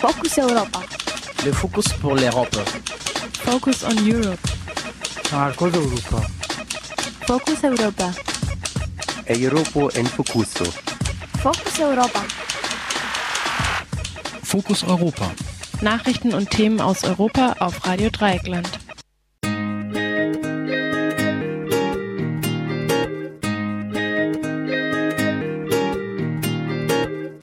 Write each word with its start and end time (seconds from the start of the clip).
Focus 0.00 0.38
Europa. 0.38 0.80
Le 1.44 1.52
Focus 1.52 1.88
pour 2.00 2.14
l'Europe. 2.14 2.56
Focus 3.44 3.84
on 3.84 3.94
Europe. 4.08 4.40
Marco 5.30 5.68
d'Europa. 5.68 6.22
Focus 7.26 7.64
Europa. 7.64 8.10
Europa 9.28 9.98
en 9.98 10.06
Focuso. 10.06 10.64
Focus 11.42 11.80
Europa. 11.80 12.22
Fokus 14.42 14.84
Europa. 14.84 15.30
Nachrichten 15.82 16.32
und 16.32 16.48
Themen 16.48 16.80
aus 16.80 17.04
Europa 17.04 17.56
auf 17.58 17.86
Radio 17.86 18.08
Dreieckland. 18.08 18.70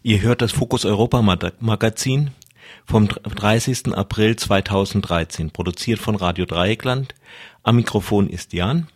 Ihr 0.01 0.21
hört 0.21 0.41
das 0.41 0.53
Fokus 0.53 0.85
Europa 0.85 1.21
Magazin 1.59 2.31
vom 2.87 3.09
30. 3.09 3.93
April 3.93 4.37
2013, 4.37 5.51
produziert 5.51 5.99
von 5.99 6.15
Radio 6.15 6.45
Dreieckland. 6.45 7.13
Am 7.61 7.75
Mikrofon 7.75 8.29
ist 8.29 8.53
Jan. 8.53 8.87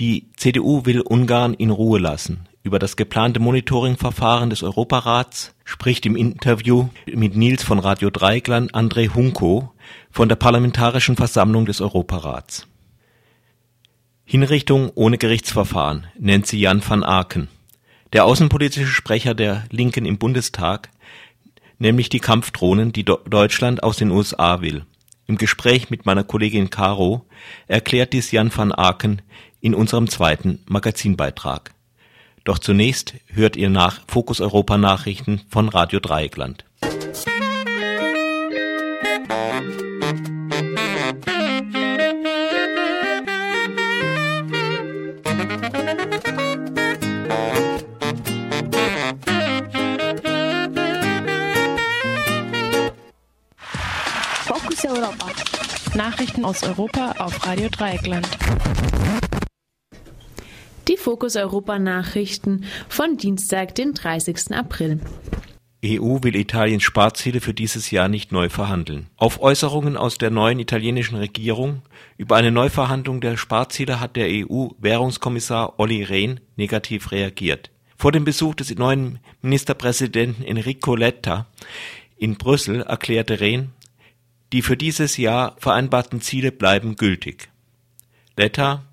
Die 0.00 0.30
CDU 0.36 0.86
will 0.86 1.02
Ungarn 1.02 1.52
in 1.52 1.70
Ruhe 1.70 2.00
lassen. 2.00 2.48
Über 2.62 2.78
das 2.78 2.96
geplante 2.96 3.38
Monitoringverfahren 3.38 4.48
des 4.48 4.62
Europarats 4.62 5.54
spricht 5.64 6.06
im 6.06 6.16
Interview 6.16 6.88
mit 7.06 7.36
Nils 7.36 7.62
von 7.62 7.78
Radio 7.78 8.08
Dreieckland 8.08 8.74
André 8.74 9.12
Hunko 9.14 9.72
von 10.10 10.30
der 10.30 10.36
Parlamentarischen 10.36 11.16
Versammlung 11.16 11.66
des 11.66 11.82
Europarats. 11.82 12.66
Hinrichtung 14.24 14.90
ohne 14.94 15.18
Gerichtsverfahren 15.18 16.06
nennt 16.18 16.46
sie 16.46 16.60
Jan 16.60 16.82
van 16.88 17.02
Aken. 17.04 17.48
Der 18.14 18.24
außenpolitische 18.24 18.86
Sprecher 18.86 19.34
der 19.34 19.64
Linken 19.70 20.06
im 20.06 20.16
Bundestag, 20.16 20.88
nämlich 21.82 22.08
die 22.08 22.20
Kampfdrohnen, 22.20 22.92
die 22.92 23.04
Deutschland 23.04 23.82
aus 23.82 23.98
den 23.98 24.10
USA 24.10 24.62
will. 24.62 24.86
Im 25.26 25.36
Gespräch 25.36 25.90
mit 25.90 26.06
meiner 26.06 26.24
Kollegin 26.24 26.70
Caro 26.70 27.26
erklärt 27.66 28.12
dies 28.12 28.30
Jan 28.30 28.50
van 28.56 28.72
Aken 28.72 29.20
in 29.60 29.74
unserem 29.74 30.08
zweiten 30.08 30.60
Magazinbeitrag. 30.66 31.74
Doch 32.44 32.58
zunächst 32.58 33.14
hört 33.26 33.56
ihr 33.56 33.68
nach 33.68 34.00
Fokus 34.06 34.40
Europa 34.40 34.78
Nachrichten 34.78 35.42
von 35.48 35.68
Radio 35.68 36.00
Dreieckland. 36.00 36.64
Nachrichten 55.94 56.44
aus 56.44 56.62
Europa 56.62 57.12
auf 57.18 57.46
Radio 57.46 57.68
Dreieckland. 57.70 58.28
Die 60.86 60.96
Fokus 60.98 61.36
Europa 61.36 61.78
Nachrichten 61.78 62.64
von 62.88 63.16
Dienstag, 63.16 63.74
den 63.74 63.94
30. 63.94 64.54
April. 64.54 65.00
EU 65.84 66.18
will 66.22 66.36
Italiens 66.36 66.82
Sparziele 66.82 67.40
für 67.40 67.54
dieses 67.54 67.90
Jahr 67.90 68.08
nicht 68.08 68.32
neu 68.32 68.50
verhandeln. 68.50 69.06
Auf 69.16 69.40
Äußerungen 69.40 69.96
aus 69.96 70.18
der 70.18 70.30
neuen 70.30 70.58
italienischen 70.58 71.16
Regierung 71.16 71.82
über 72.18 72.36
eine 72.36 72.52
Neuverhandlung 72.52 73.20
der 73.20 73.38
Sparziele 73.38 73.98
hat 73.98 74.16
der 74.16 74.26
EU-Währungskommissar 74.28 75.78
Olli 75.78 76.02
Rehn 76.02 76.40
negativ 76.56 77.12
reagiert. 77.12 77.70
Vor 77.96 78.12
dem 78.12 78.24
Besuch 78.24 78.56
des 78.56 78.74
neuen 78.76 79.20
Ministerpräsidenten 79.40 80.44
Enrico 80.44 80.96
Letta 80.96 81.46
in 82.18 82.36
Brüssel 82.36 82.82
erklärte 82.82 83.40
Rehn, 83.40 83.70
die 84.52 84.62
für 84.62 84.76
dieses 84.76 85.16
Jahr 85.16 85.56
vereinbarten 85.58 86.20
Ziele 86.20 86.52
bleiben 86.52 86.96
gültig. 86.96 87.50
Letta 88.36 88.84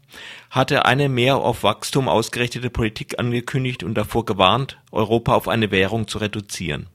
hatte 0.50 0.86
eine 0.86 1.10
mehr 1.10 1.38
auf 1.38 1.64
Wachstum 1.64 2.08
ausgerichtete 2.08 2.70
Politik 2.70 3.20
angekündigt 3.20 3.84
und 3.84 3.94
davor 3.96 4.26
gewarnt, 4.26 4.80
Europa 4.92 5.36
auf 5.36 5.48
eine 5.48 5.70
Währung 5.70 6.08
zu 6.08 6.18
reduzieren. 6.18 6.88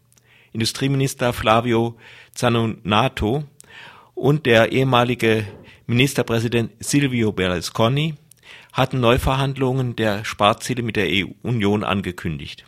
Industrieminister 0.53 1.33
Flavio 1.33 1.97
Zanonato 2.33 3.45
und 4.15 4.47
der 4.47 4.73
ehemalige 4.73 5.47
Ministerpräsident 5.87 6.73
Silvio 6.81 7.33
Berlusconi 7.33 8.15
hatten 8.73 9.01
Neuverhandlungen 9.01 9.95
der 9.95 10.25
Sparziele 10.25 10.83
mit 10.83 10.97
der 10.97 11.09
Union 11.43 11.85
angekündigt 11.85 12.65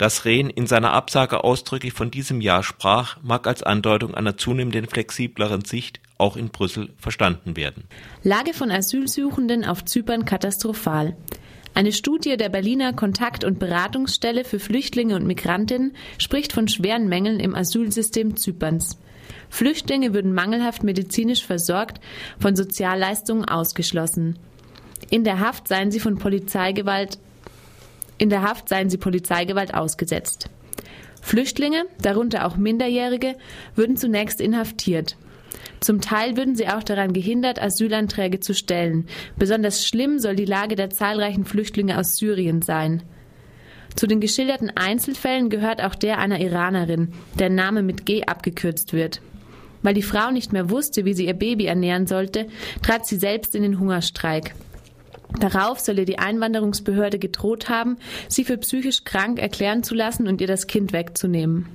dass 0.00 0.24
Rehn 0.24 0.48
in 0.48 0.66
seiner 0.66 0.94
Absage 0.94 1.44
ausdrücklich 1.44 1.92
von 1.92 2.10
diesem 2.10 2.40
Jahr 2.40 2.62
sprach, 2.62 3.18
mag 3.22 3.46
als 3.46 3.62
Andeutung 3.62 4.14
einer 4.14 4.38
zunehmenden 4.38 4.86
flexibleren 4.86 5.62
Sicht 5.66 6.00
auch 6.16 6.38
in 6.38 6.48
Brüssel 6.48 6.88
verstanden 6.96 7.54
werden. 7.54 7.84
Lage 8.22 8.54
von 8.54 8.70
Asylsuchenden 8.70 9.62
auf 9.66 9.84
Zypern 9.84 10.24
katastrophal. 10.24 11.18
Eine 11.74 11.92
Studie 11.92 12.38
der 12.38 12.48
Berliner 12.48 12.94
Kontakt- 12.94 13.44
und 13.44 13.58
Beratungsstelle 13.58 14.44
für 14.44 14.58
Flüchtlinge 14.58 15.16
und 15.16 15.26
Migrantinnen 15.26 15.92
spricht 16.16 16.54
von 16.54 16.66
schweren 16.66 17.10
Mängeln 17.10 17.38
im 17.38 17.54
Asylsystem 17.54 18.38
Zyperns. 18.38 18.98
Flüchtlinge 19.50 20.14
würden 20.14 20.32
mangelhaft 20.32 20.82
medizinisch 20.82 21.44
versorgt, 21.44 22.00
von 22.38 22.56
Sozialleistungen 22.56 23.44
ausgeschlossen. 23.44 24.38
In 25.10 25.24
der 25.24 25.40
Haft 25.40 25.68
seien 25.68 25.90
sie 25.90 26.00
von 26.00 26.16
Polizeigewalt 26.16 27.18
in 28.20 28.28
der 28.28 28.42
Haft 28.42 28.68
seien 28.68 28.90
sie 28.90 28.98
Polizeigewalt 28.98 29.72
ausgesetzt. 29.72 30.50
Flüchtlinge, 31.22 31.86
darunter 32.02 32.46
auch 32.46 32.58
Minderjährige, 32.58 33.34
würden 33.74 33.96
zunächst 33.96 34.42
inhaftiert. 34.42 35.16
Zum 35.80 36.02
Teil 36.02 36.36
würden 36.36 36.54
sie 36.54 36.68
auch 36.68 36.82
daran 36.82 37.14
gehindert, 37.14 37.60
Asylanträge 37.60 38.38
zu 38.38 38.52
stellen. 38.52 39.06
Besonders 39.38 39.86
schlimm 39.86 40.18
soll 40.18 40.36
die 40.36 40.44
Lage 40.44 40.76
der 40.76 40.90
zahlreichen 40.90 41.46
Flüchtlinge 41.46 41.98
aus 41.98 42.16
Syrien 42.16 42.60
sein. 42.60 43.02
Zu 43.96 44.06
den 44.06 44.20
geschilderten 44.20 44.70
Einzelfällen 44.76 45.48
gehört 45.48 45.82
auch 45.82 45.94
der 45.94 46.18
einer 46.18 46.40
Iranerin, 46.40 47.14
deren 47.38 47.54
Name 47.54 47.82
mit 47.82 48.04
G 48.04 48.24
abgekürzt 48.24 48.92
wird. 48.92 49.22
Weil 49.80 49.94
die 49.94 50.02
Frau 50.02 50.30
nicht 50.30 50.52
mehr 50.52 50.68
wusste, 50.68 51.06
wie 51.06 51.14
sie 51.14 51.26
ihr 51.26 51.32
Baby 51.32 51.64
ernähren 51.64 52.06
sollte, 52.06 52.48
trat 52.82 53.06
sie 53.06 53.16
selbst 53.16 53.54
in 53.54 53.62
den 53.62 53.80
Hungerstreik. 53.80 54.54
Darauf 55.38 55.78
solle 55.78 56.04
die 56.04 56.18
Einwanderungsbehörde 56.18 57.18
gedroht 57.18 57.68
haben, 57.68 57.98
sie 58.28 58.44
für 58.44 58.58
psychisch 58.58 59.04
krank 59.04 59.38
erklären 59.38 59.82
zu 59.82 59.94
lassen 59.94 60.26
und 60.26 60.40
ihr 60.40 60.46
das 60.46 60.66
Kind 60.66 60.92
wegzunehmen. 60.92 61.66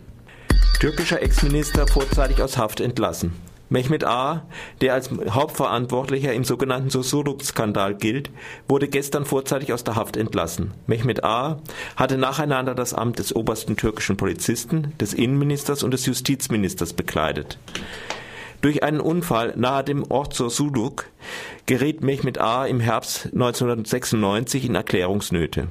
Türkischer 0.79 1.21
Ex-Minister 1.21 1.87
vorzeitig 1.87 2.41
aus 2.41 2.57
Haft 2.57 2.81
entlassen. 2.81 3.33
Mehmet 3.69 4.03
A., 4.03 4.45
der 4.81 4.93
als 4.93 5.09
Hauptverantwortlicher 5.09 6.33
im 6.33 6.43
sogenannten 6.43 6.89
Susurluk-Skandal 6.89 7.95
gilt, 7.95 8.29
wurde 8.67 8.87
gestern 8.87 9.25
vorzeitig 9.25 9.73
aus 9.73 9.83
der 9.83 9.95
Haft 9.95 10.17
entlassen. 10.17 10.73
Mehmet 10.85 11.23
A. 11.23 11.61
hatte 11.95 12.17
nacheinander 12.17 12.75
das 12.75 12.93
Amt 12.93 13.17
des 13.19 13.35
obersten 13.35 13.75
türkischen 13.75 14.17
Polizisten, 14.17 14.93
des 14.99 15.13
Innenministers 15.13 15.81
und 15.81 15.91
des 15.91 16.05
Justizministers 16.05 16.93
bekleidet. 16.93 17.57
Durch 18.65 18.81
einen 18.81 18.99
Unfall 18.99 19.53
nahe 19.55 19.83
dem 19.83 20.09
Ort 20.09 20.33
Sursuluk 20.33 21.05
geriet 21.67 22.01
Mehmet 22.01 22.39
A. 22.39 22.65
im 22.65 22.79
Herbst 22.79 23.25
1996 23.25 24.65
in 24.65 24.73
Erklärungsnöte. 24.73 25.67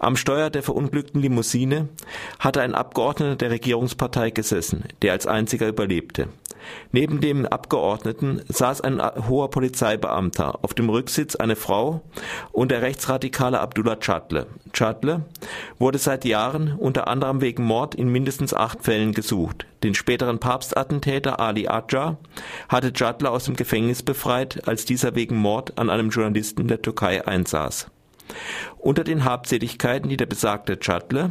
Am 0.00 0.16
Steuer 0.16 0.50
der 0.50 0.64
verunglückten 0.64 1.22
Limousine 1.22 1.88
hatte 2.40 2.62
ein 2.62 2.74
Abgeordneter 2.74 3.36
der 3.36 3.50
Regierungspartei 3.52 4.30
gesessen, 4.30 4.82
der 5.02 5.12
als 5.12 5.28
einziger 5.28 5.68
überlebte. 5.68 6.26
Neben 6.92 7.20
dem 7.20 7.46
Abgeordneten 7.46 8.42
saß 8.48 8.80
ein 8.80 9.00
hoher 9.28 9.50
Polizeibeamter, 9.50 10.58
auf 10.62 10.74
dem 10.74 10.88
Rücksitz 10.88 11.36
eine 11.36 11.56
Frau 11.56 12.02
und 12.52 12.70
der 12.70 12.82
rechtsradikale 12.82 13.60
Abdullah 13.60 13.96
Chadle. 13.96 14.46
Chadle 14.72 15.22
wurde 15.78 15.98
seit 15.98 16.24
Jahren 16.24 16.74
unter 16.76 17.08
anderem 17.08 17.40
wegen 17.40 17.64
Mord 17.64 17.94
in 17.94 18.08
mindestens 18.08 18.54
acht 18.54 18.82
Fällen 18.82 19.12
gesucht. 19.12 19.66
Den 19.82 19.94
späteren 19.94 20.38
Papstattentäter 20.38 21.40
Ali 21.40 21.68
Adja 21.68 22.16
hatte 22.68 22.92
Chadle 22.92 23.30
aus 23.30 23.44
dem 23.44 23.56
Gefängnis 23.56 24.02
befreit, 24.02 24.66
als 24.66 24.84
dieser 24.84 25.14
wegen 25.14 25.36
Mord 25.36 25.78
an 25.78 25.90
einem 25.90 26.10
Journalisten 26.10 26.62
in 26.62 26.68
der 26.68 26.82
Türkei 26.82 27.26
einsaß. 27.26 27.88
Unter 28.78 29.04
den 29.04 29.24
Habseligkeiten, 29.24 30.08
die 30.08 30.16
der 30.16 30.26
besagte 30.26 30.78
Chadle 30.78 31.30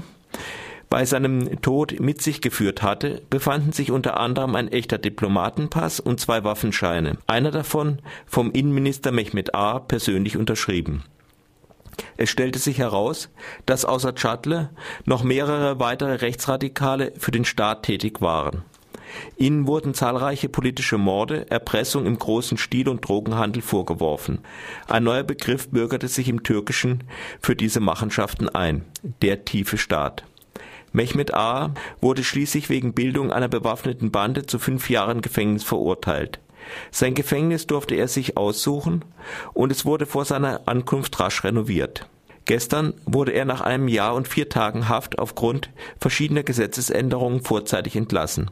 bei 0.90 1.06
seinem 1.06 1.62
Tod 1.62 2.00
mit 2.00 2.22
sich 2.22 2.42
geführt 2.42 2.82
hatte, 2.82 3.22
befanden 3.30 3.72
sich 3.72 3.92
unter 3.92 4.20
anderem 4.20 4.56
ein 4.56 4.68
echter 4.68 4.98
Diplomatenpass 4.98 6.00
und 6.00 6.20
zwei 6.20 6.44
Waffenscheine, 6.44 7.18
einer 7.28 7.52
davon 7.52 8.00
vom 8.26 8.52
Innenminister 8.52 9.12
Mehmet 9.12 9.56
A. 9.56 9.80
persönlich 9.80 10.38
unterschrieben. 10.38 11.04
Es 12.18 12.30
stellte 12.30 12.60
sich 12.60 12.78
heraus, 12.78 13.30
dass 13.66 13.86
außer 13.86 14.16
Chadle 14.16 14.70
noch 15.06 15.24
mehrere 15.24 15.80
weitere 15.80 16.16
Rechtsradikale 16.16 17.14
für 17.18 17.32
den 17.32 17.46
Staat 17.46 17.84
tätig 17.84 18.22
waren. 18.22 18.64
Ihnen 19.38 19.68
wurden 19.68 19.94
zahlreiche 19.94 20.50
politische 20.50 20.98
Morde, 20.98 21.50
Erpressung 21.50 22.06
im 22.06 22.18
großen 22.18 22.58
Stil 22.58 22.90
und 22.90 23.08
Drogenhandel 23.08 23.62
vorgeworfen. 23.62 24.40
Ein 24.88 25.04
neuer 25.04 25.24
Begriff 25.24 25.70
bürgerte 25.70 26.08
sich 26.08 26.28
im 26.28 26.44
Türkischen 26.44 27.04
für 27.40 27.56
diese 27.56 27.80
Machenschaften 27.80 28.50
ein, 28.50 28.84
der 29.22 29.46
tiefe 29.46 29.78
Staat. 29.78 30.26
Mehmet 30.96 31.34
A. 31.34 31.74
wurde 32.00 32.24
schließlich 32.24 32.70
wegen 32.70 32.94
Bildung 32.94 33.32
einer 33.34 33.50
bewaffneten 33.50 34.12
Bande 34.12 34.46
zu 34.46 34.60
fünf 34.60 34.90
Jahren 34.90 35.22
Gefängnis 35.22 35.66
verurteilt. 35.66 36.40
Sein 36.90 37.14
Gefängnis 37.14 37.68
durfte 37.68 37.96
er 37.96 38.08
sich 38.08 38.38
aussuchen 38.38 39.04
und 39.54 39.72
es 39.74 39.84
wurde 39.84 40.06
vor 40.06 40.24
seiner 40.24 40.68
Ankunft 40.68 41.20
rasch 41.20 41.44
renoviert. 41.44 42.10
Gestern 42.46 42.94
wurde 43.06 43.34
er 43.34 43.44
nach 43.44 43.60
einem 43.60 43.90
Jahr 43.90 44.16
und 44.16 44.30
vier 44.30 44.48
Tagen 44.48 44.88
Haft 44.88 45.20
aufgrund 45.20 45.70
verschiedener 46.00 46.44
Gesetzesänderungen 46.44 47.42
vorzeitig 47.42 47.98
entlassen. 47.98 48.50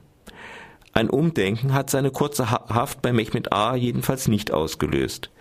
Ein 0.92 1.10
Umdenken 1.10 1.74
hat 1.74 1.90
seine 1.90 2.12
kurze 2.12 2.52
Haft 2.52 3.02
bei 3.02 3.14
Mehmet 3.14 3.54
A. 3.54 3.76
jedenfalls 3.76 4.28
nicht 4.28 4.52
ausgelöst. 4.52 5.32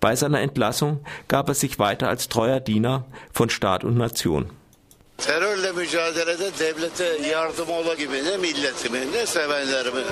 Bei 0.00 0.14
seiner 0.14 0.40
Entlassung 0.40 1.00
gab 1.26 1.48
er 1.48 1.54
sich 1.54 1.80
weiter 1.80 2.08
als 2.08 2.28
treuer 2.28 2.60
Diener 2.60 3.04
von 3.32 3.50
Staat 3.50 3.82
und 3.82 3.96
Nation. 3.96 4.50
Terörle 5.26 5.72
mücadelede 5.72 6.50
devlete 6.58 7.28
yardım 7.28 7.68
ola 7.68 7.94
gibi 7.94 8.24
ne 8.24 8.36
milletimi 8.36 9.12
ne 9.12 9.26
sevenlerimi 9.26 10.02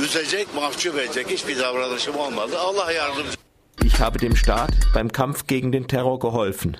üzecek, 0.00 0.54
mahcup 0.54 0.98
edecek 0.98 1.30
hiçbir 1.30 1.58
davranışım 1.58 2.16
olmadı. 2.16 2.58
Allah 2.58 2.92
yardımcı. 2.92 3.38
Ich 3.84 4.00
habe 4.00 4.18
dem 4.18 4.36
Staat 4.36 4.70
beim 4.94 5.08
Kampf 5.08 5.48
gegen 5.48 5.72
den 5.72 5.82
Terror 5.82 6.20
geholfen. 6.20 6.76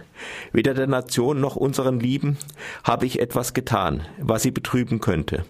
Weder 0.52 0.76
der 0.76 0.90
Nation 0.90 1.42
noch 1.42 1.56
unseren 1.56 2.00
Lieben 2.00 2.36
habe 2.82 3.06
ich 3.06 3.16
etwas 3.16 3.52
getan, 3.52 4.02
was 4.19 4.42
sie 4.42 4.56
betrüben 4.56 5.00
könnte. 5.00 5.44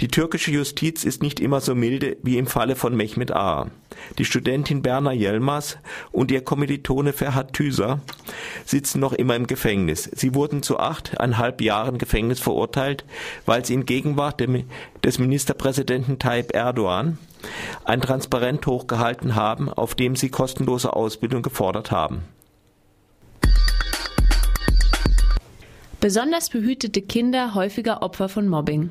Die 0.00 0.08
türkische 0.08 0.50
Justiz 0.50 1.04
ist 1.04 1.22
nicht 1.22 1.40
immer 1.40 1.60
so 1.60 1.74
milde 1.74 2.16
wie 2.22 2.38
im 2.38 2.46
Falle 2.46 2.76
von 2.76 2.96
Mehmet 2.96 3.30
A. 3.30 3.70
Die 4.18 4.24
Studentin 4.24 4.82
Berna 4.82 5.12
Yelmas 5.12 5.78
und 6.10 6.30
ihr 6.30 6.42
Kommilitone 6.42 7.12
Ferhat 7.12 7.52
Tüser 7.52 8.00
sitzen 8.64 9.00
noch 9.00 9.12
immer 9.12 9.36
im 9.36 9.46
Gefängnis. 9.46 10.10
Sie 10.14 10.34
wurden 10.34 10.62
zu 10.62 10.78
achteinhalb 10.78 11.60
Jahren 11.60 11.98
Gefängnis 11.98 12.40
verurteilt, 12.40 13.04
weil 13.46 13.64
sie 13.64 13.74
in 13.74 13.86
Gegenwart 13.86 14.42
des 15.04 15.18
Ministerpräsidenten 15.18 16.18
Tayyip 16.18 16.54
Erdogan 16.54 17.18
ein 17.84 18.00
Transparent 18.00 18.66
hochgehalten 18.66 19.34
haben, 19.34 19.68
auf 19.68 19.94
dem 19.94 20.16
sie 20.16 20.30
kostenlose 20.30 20.94
Ausbildung 20.94 21.42
gefordert 21.42 21.90
haben. 21.90 22.22
Besonders 26.00 26.50
behütete 26.50 27.00
Kinder 27.00 27.54
häufiger 27.54 28.02
Opfer 28.02 28.28
von 28.28 28.48
Mobbing. 28.48 28.90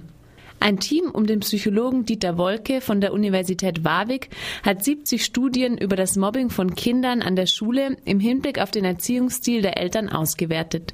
Ein 0.63 0.80
Team 0.80 1.10
um 1.12 1.25
den 1.25 1.40
Psychologen 1.40 2.06
Dieter 2.06 2.38
Wolke 2.38 2.81
von 2.81 3.02
der 3.02 3.13
Universität 3.13 3.84
Warwick 3.84 4.30
hat 4.62 4.84
70 4.84 5.25
Studien 5.25 5.75
über 5.75 5.96
das 5.96 6.18
Mobbing 6.18 6.52
von 6.52 6.75
Kindern 6.75 7.24
an 7.24 7.36
der 7.36 7.48
Schule 7.48 7.98
im 8.06 8.19
Hinblick 8.19 8.60
auf 8.62 8.69
den 8.69 8.86
Erziehungsstil 8.86 9.63
der 9.63 9.78
Eltern 9.78 10.08
ausgewertet. 10.08 10.94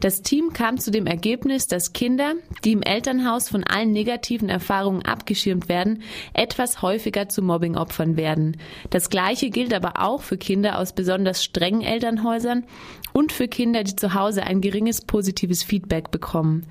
Das 0.00 0.22
Team 0.22 0.52
kam 0.52 0.78
zu 0.78 0.90
dem 0.90 1.06
Ergebnis, 1.06 1.68
dass 1.68 1.92
Kinder, 1.92 2.34
die 2.64 2.72
im 2.72 2.82
Elternhaus 2.82 3.48
von 3.48 3.62
allen 3.62 3.92
negativen 3.92 4.48
Erfahrungen 4.48 5.04
abgeschirmt 5.04 5.68
werden, 5.68 6.02
etwas 6.34 6.82
häufiger 6.82 7.28
zu 7.28 7.42
Mobbingopfern 7.42 8.16
werden. 8.16 8.56
Das 8.90 9.08
Gleiche 9.08 9.50
gilt 9.50 9.72
aber 9.72 10.02
auch 10.04 10.22
für 10.22 10.36
Kinder 10.36 10.80
aus 10.80 10.92
besonders 10.92 11.44
strengen 11.44 11.82
Elternhäusern 11.82 12.64
und 13.12 13.30
für 13.30 13.46
Kinder, 13.46 13.84
die 13.84 13.94
zu 13.94 14.14
Hause 14.14 14.42
ein 14.42 14.60
geringes 14.60 15.00
positives 15.02 15.62
Feedback 15.62 16.10
bekommen. 16.10 16.66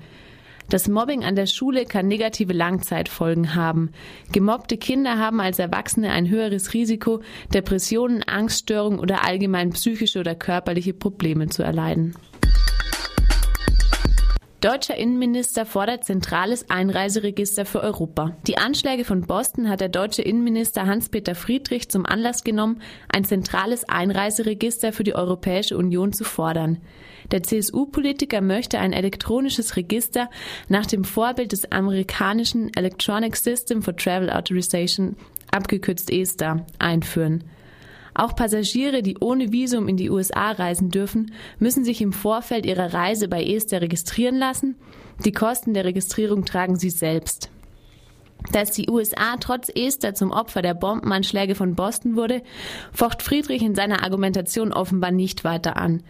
Das 0.68 0.88
Mobbing 0.88 1.24
an 1.24 1.36
der 1.36 1.46
Schule 1.46 1.84
kann 1.84 2.08
negative 2.08 2.52
Langzeitfolgen 2.52 3.54
haben. 3.54 3.92
Gemobbte 4.32 4.76
Kinder 4.76 5.16
haben 5.16 5.40
als 5.40 5.60
Erwachsene 5.60 6.10
ein 6.10 6.28
höheres 6.28 6.74
Risiko, 6.74 7.20
Depressionen, 7.54 8.24
Angststörungen 8.24 8.98
oder 8.98 9.24
allgemein 9.24 9.70
psychische 9.70 10.18
oder 10.18 10.34
körperliche 10.34 10.92
Probleme 10.92 11.48
zu 11.48 11.62
erleiden. 11.62 12.14
Deutscher 14.60 14.96
Innenminister 14.96 15.66
fordert 15.66 16.04
zentrales 16.04 16.68
Einreiseregister 16.70 17.66
für 17.66 17.82
Europa. 17.82 18.36
Die 18.48 18.58
Anschläge 18.58 19.04
von 19.04 19.20
Boston 19.20 19.68
hat 19.68 19.80
der 19.80 19.90
deutsche 19.90 20.22
Innenminister 20.22 20.86
Hans-Peter 20.86 21.36
Friedrich 21.36 21.88
zum 21.88 22.04
Anlass 22.04 22.42
genommen, 22.42 22.80
ein 23.08 23.24
zentrales 23.24 23.88
Einreiseregister 23.88 24.92
für 24.92 25.04
die 25.04 25.14
Europäische 25.14 25.76
Union 25.76 26.12
zu 26.12 26.24
fordern. 26.24 26.78
Der 27.30 27.42
CSU-Politiker 27.42 28.40
möchte 28.40 28.78
ein 28.78 28.92
elektronisches 28.92 29.76
Register 29.76 30.30
nach 30.68 30.86
dem 30.86 31.04
Vorbild 31.04 31.52
des 31.52 31.70
amerikanischen 31.72 32.72
Electronic 32.74 33.36
System 33.36 33.82
for 33.82 33.96
Travel 33.96 34.30
Authorization, 34.30 35.16
abgekürzt 35.50 36.10
ESTA, 36.10 36.64
einführen. 36.78 37.44
Auch 38.14 38.34
Passagiere, 38.34 39.02
die 39.02 39.18
ohne 39.18 39.52
Visum 39.52 39.88
in 39.88 39.98
die 39.98 40.08
USA 40.08 40.52
reisen 40.52 40.90
dürfen, 40.90 41.32
müssen 41.58 41.84
sich 41.84 42.00
im 42.00 42.12
Vorfeld 42.12 42.64
ihrer 42.64 42.94
Reise 42.94 43.28
bei 43.28 43.44
ESTA 43.44 43.78
registrieren 43.78 44.36
lassen. 44.36 44.76
Die 45.24 45.32
Kosten 45.32 45.74
der 45.74 45.84
Registrierung 45.84 46.44
tragen 46.46 46.76
sie 46.76 46.90
selbst. 46.90 47.50
Dass 48.52 48.70
die 48.70 48.88
USA 48.88 49.36
trotz 49.38 49.70
Esther 49.74 50.14
zum 50.14 50.30
Opfer 50.30 50.62
der 50.62 50.74
Bombenanschläge 50.74 51.54
von 51.54 51.74
Boston 51.74 52.16
wurde, 52.16 52.42
focht 52.92 53.22
Friedrich 53.22 53.62
in 53.62 53.74
seiner 53.74 54.02
Argumentation 54.02 54.72
offenbar 54.72 55.10
nicht 55.10 55.44
weiter 55.44 55.76
an. 55.76 56.02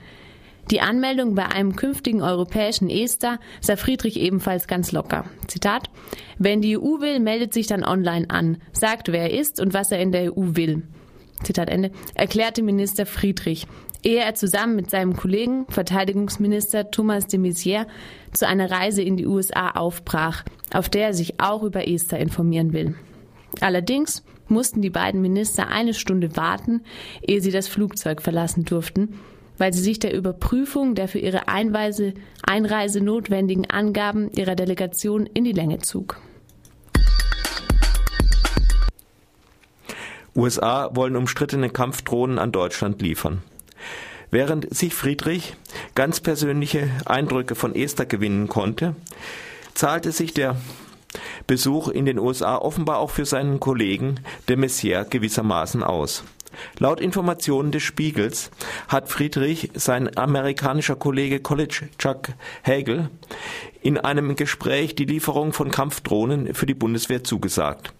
Die 0.71 0.81
Anmeldung 0.81 1.37
bei 1.37 1.47
einem 1.47 1.77
künftigen 1.77 2.23
europäischen 2.23 2.91
Ester 2.91 3.39
sah 3.61 3.77
Friedrich 3.77 4.19
ebenfalls 4.19 4.67
ganz 4.67 4.91
locker. 4.91 5.25
Zitat: 5.47 5.91
Wenn 6.39 6.61
die 6.61 6.77
EU 6.77 7.01
will, 7.01 7.21
meldet 7.21 7.55
sich 7.55 7.69
dann 7.69 7.85
online 7.85 8.29
an, 8.31 8.59
sagt, 8.73 9.13
wer 9.13 9.31
er 9.31 9.39
ist 9.39 9.61
und 9.61 9.75
was 9.75 9.93
er 9.93 10.01
in 10.01 10.11
der 10.11 10.37
EU 10.37 10.57
will. 10.57 10.83
Zitat 11.43 11.69
Ende, 11.69 11.93
erklärte 12.15 12.63
Minister 12.63 13.07
Friedrich, 13.07 13.69
ehe 14.03 14.21
er 14.21 14.35
zusammen 14.35 14.75
mit 14.75 14.91
seinem 14.91 15.17
Kollegen, 15.17 15.67
Verteidigungsminister 15.69 16.91
Thomas 16.91 17.27
de 17.27 17.39
Maizière, 17.39 17.87
zu 18.33 18.49
einer 18.49 18.71
Reise 18.71 19.03
in 19.03 19.17
die 19.17 19.27
USA 19.27 19.71
aufbrach, 19.71 20.45
auf 20.73 20.89
der 20.89 21.09
er 21.09 21.15
sich 21.15 21.41
auch 21.41 21.63
über 21.63 21.87
Esther 21.87 22.19
informieren 22.19 22.73
will. 22.73 22.95
Allerdings 23.61 24.25
mussten 24.49 24.83
die 24.83 24.91
beiden 24.91 25.21
Minister 25.23 25.69
eine 25.69 25.95
Stunde 25.95 26.37
warten, 26.37 26.83
ehe 27.23 27.41
sie 27.41 27.51
das 27.51 27.69
Flugzeug 27.69 28.23
verlassen 28.23 28.65
durften, 28.65 29.19
weil 29.59 29.73
sie 29.73 29.83
sich 29.83 29.99
der 29.99 30.15
Überprüfung 30.15 30.95
der 30.95 31.09
für 31.09 31.19
ihre 31.19 31.49
Einweise, 31.49 32.15
Einreise 32.43 33.01
notwendigen 33.01 33.71
Angaben 33.71 34.31
ihrer 34.33 34.55
Delegation 34.55 35.27
in 35.27 35.45
die 35.45 35.53
Länge 35.53 35.79
zog. 35.79 36.21
USA 40.35 40.91
wollen 40.95 41.17
umstrittene 41.17 41.71
Kampfdrohnen 41.71 42.39
an 42.39 42.53
Deutschland 42.53 43.01
liefern. 43.01 43.43
Während 44.31 44.75
sich 44.75 44.95
Friedrich 44.95 45.55
ganz 45.95 46.21
persönliche 46.21 46.91
Eindrücke 47.07 47.55
von 47.55 47.75
Esther 47.75 48.07
gewinnen 48.07 48.49
konnte, 48.49 48.95
zahlte 49.75 50.13
sich 50.13 50.35
der 50.35 50.57
Besuch 51.47 51.89
in 51.89 52.05
den 52.05 52.19
USA 52.19 52.57
offenbar 52.57 52.99
auch 52.99 53.11
für 53.11 53.25
seinen 53.25 53.61
Kollegen 53.61 54.17
de 54.49 54.57
Maizière 54.57 55.05
gewissermaßen 55.05 55.83
aus. 55.83 56.25
Laut 56.79 57.01
Informationen 57.01 57.73
des 57.73 57.83
Spiegels 57.83 58.51
hat 58.89 59.09
Friedrich 59.09 59.71
sein 59.75 60.17
amerikanischer 60.17 60.97
Kollege 60.97 61.41
College 61.41 61.89
Chuck 61.99 62.29
Hagel 62.65 63.11
in 63.83 63.99
einem 63.99 64.35
Gespräch 64.35 64.95
die 64.95 65.05
Lieferung 65.05 65.53
von 65.53 65.71
Kampfdrohnen 65.71 66.55
für 66.55 66.67
die 66.67 66.75
Bundeswehr 66.75 67.23
zugesagt. 67.23 67.93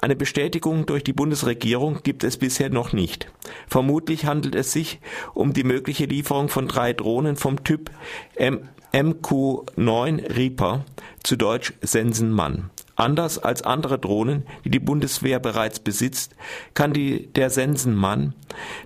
Eine 0.00 0.16
Bestätigung 0.16 0.86
durch 0.86 1.04
die 1.04 1.12
Bundesregierung 1.12 2.00
gibt 2.02 2.24
es 2.24 2.36
bisher 2.36 2.70
noch 2.70 2.92
nicht. 2.92 3.30
Vermutlich 3.66 4.26
handelt 4.26 4.54
es 4.54 4.72
sich 4.72 5.00
um 5.34 5.52
die 5.52 5.64
mögliche 5.64 6.04
Lieferung 6.04 6.48
von 6.48 6.68
drei 6.68 6.92
Drohnen 6.92 7.36
vom 7.36 7.64
Typ 7.64 7.90
M 8.36 8.68
MQ-9 8.92 10.36
Reaper, 10.36 10.84
zu 11.22 11.36
Deutsch 11.36 11.72
Sensenmann. 11.80 12.70
Anders 13.02 13.40
als 13.40 13.62
andere 13.62 13.98
Drohnen, 13.98 14.46
die 14.64 14.70
die 14.70 14.78
Bundeswehr 14.78 15.40
bereits 15.40 15.80
besitzt, 15.80 16.36
kann 16.72 16.92
die, 16.92 17.32
der 17.32 17.50
Sensenmann 17.50 18.32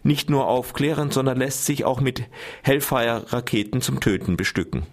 nicht 0.05 0.31
nur 0.31 0.47
aufklären, 0.47 1.11
sondern 1.11 1.37
lässt 1.37 1.67
sich 1.67 1.85
auch 1.85 2.01
mit 2.01 2.23
Hellfire-Raketen 2.63 3.83
zum 3.83 4.01
Töten 4.01 4.39
bestücken. 4.39 4.87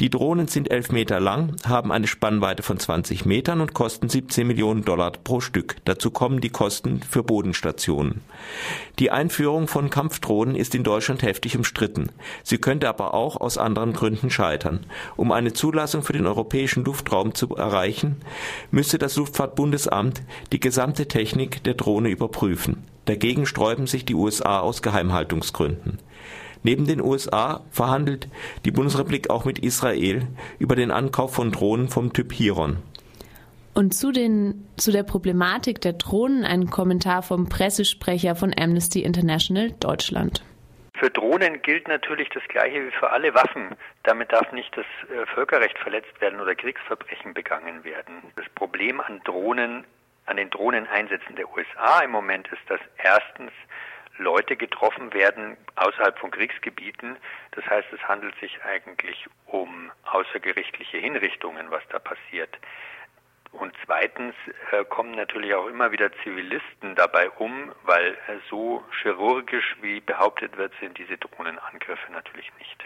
Die 0.00 0.10
Drohnen 0.10 0.48
sind 0.48 0.70
elf 0.70 0.92
Meter 0.92 1.20
lang, 1.20 1.56
haben 1.66 1.92
eine 1.92 2.06
Spannweite 2.06 2.62
von 2.62 2.78
20 2.78 3.24
Metern 3.24 3.60
und 3.60 3.74
kosten 3.74 4.08
17 4.08 4.46
Millionen 4.46 4.84
Dollar 4.84 5.12
pro 5.12 5.40
Stück. 5.40 5.76
Dazu 5.84 6.10
kommen 6.10 6.40
die 6.40 6.50
Kosten 6.50 7.00
für 7.02 7.22
Bodenstationen. 7.22 8.22
Die 8.98 9.10
Einführung 9.10 9.68
von 9.68 9.90
Kampfdrohnen 9.90 10.54
ist 10.54 10.74
in 10.74 10.84
Deutschland 10.84 11.22
heftig 11.22 11.56
umstritten. 11.56 12.10
Sie 12.42 12.58
könnte 12.58 12.88
aber 12.88 13.14
auch 13.14 13.36
aus 13.36 13.58
anderen 13.58 13.92
Gründen 13.92 14.30
scheitern. 14.30 14.86
Um 15.16 15.32
eine 15.32 15.52
Zulassung 15.52 16.02
für 16.02 16.12
den 16.12 16.26
europäischen 16.26 16.84
Luftraum 16.84 17.34
zu 17.34 17.54
erreichen, 17.56 18.16
müsste 18.70 18.98
das 18.98 19.16
Luftfahrtbundesamt 19.16 20.22
die 20.52 20.60
gesamte 20.60 21.08
Technik 21.08 21.64
der 21.64 21.74
Drohne 21.74 22.10
überprüfen. 22.10 22.84
Dagegen 23.06 23.46
sträuben 23.46 23.86
sich 23.86 24.04
die 24.04 24.14
USA 24.14 24.60
aus 24.60 24.80
Geheimhaltungsgründen. 24.82 25.98
Neben 26.62 26.86
den 26.86 27.00
USA 27.00 27.64
verhandelt 27.70 28.28
die 28.64 28.70
Bundesrepublik 28.70 29.30
auch 29.30 29.44
mit 29.44 29.58
Israel 29.58 30.28
über 30.58 30.76
den 30.76 30.90
Ankauf 30.90 31.34
von 31.34 31.50
Drohnen 31.50 31.88
vom 31.88 32.12
Typ 32.12 32.32
Hiron. 32.32 32.78
Und 33.74 33.94
zu, 33.94 34.12
den, 34.12 34.66
zu 34.76 34.92
der 34.92 35.02
Problematik 35.02 35.80
der 35.80 35.94
Drohnen 35.94 36.44
ein 36.44 36.68
Kommentar 36.68 37.22
vom 37.22 37.48
Pressesprecher 37.48 38.36
von 38.36 38.54
Amnesty 38.56 39.02
International 39.02 39.72
Deutschland. 39.80 40.44
Für 40.94 41.10
Drohnen 41.10 41.62
gilt 41.62 41.88
natürlich 41.88 42.28
das 42.28 42.42
Gleiche 42.48 42.86
wie 42.86 42.90
für 42.92 43.10
alle 43.10 43.34
Waffen. 43.34 43.74
Damit 44.04 44.30
darf 44.30 44.52
nicht 44.52 44.70
das 44.76 44.84
äh, 45.10 45.26
Völkerrecht 45.34 45.76
verletzt 45.78 46.20
werden 46.20 46.38
oder 46.38 46.54
Kriegsverbrechen 46.54 47.34
begangen 47.34 47.82
werden. 47.82 48.22
Das 48.36 48.48
Problem 48.54 49.00
an 49.00 49.20
Drohnen, 49.24 49.84
an 50.26 50.36
den 50.36 50.50
Drohneneinsätzen 50.50 51.34
der 51.34 51.50
USA 51.56 52.00
im 52.04 52.10
Moment 52.10 52.46
ist, 52.48 52.62
dass 52.68 52.80
erstens 52.98 53.50
Leute 54.18 54.56
getroffen 54.56 55.12
werden 55.14 55.56
außerhalb 55.76 56.18
von 56.18 56.30
Kriegsgebieten. 56.30 57.16
Das 57.52 57.64
heißt, 57.66 57.88
es 57.92 58.00
handelt 58.06 58.38
sich 58.40 58.62
eigentlich 58.64 59.26
um 59.46 59.90
außergerichtliche 60.04 60.98
Hinrichtungen, 60.98 61.70
was 61.70 61.82
da 61.88 61.98
passiert. 61.98 62.58
Und 63.52 63.74
zweitens 63.84 64.34
äh, 64.70 64.84
kommen 64.86 65.12
natürlich 65.12 65.54
auch 65.54 65.66
immer 65.66 65.92
wieder 65.92 66.10
Zivilisten 66.22 66.94
dabei 66.94 67.28
um, 67.30 67.72
weil 67.82 68.12
äh, 68.26 68.38
so 68.48 68.82
chirurgisch, 69.02 69.76
wie 69.82 70.00
behauptet 70.00 70.56
wird, 70.56 70.72
sind 70.80 70.96
diese 70.96 71.18
Drohnenangriffe 71.18 72.10
natürlich 72.12 72.50
nicht. 72.58 72.84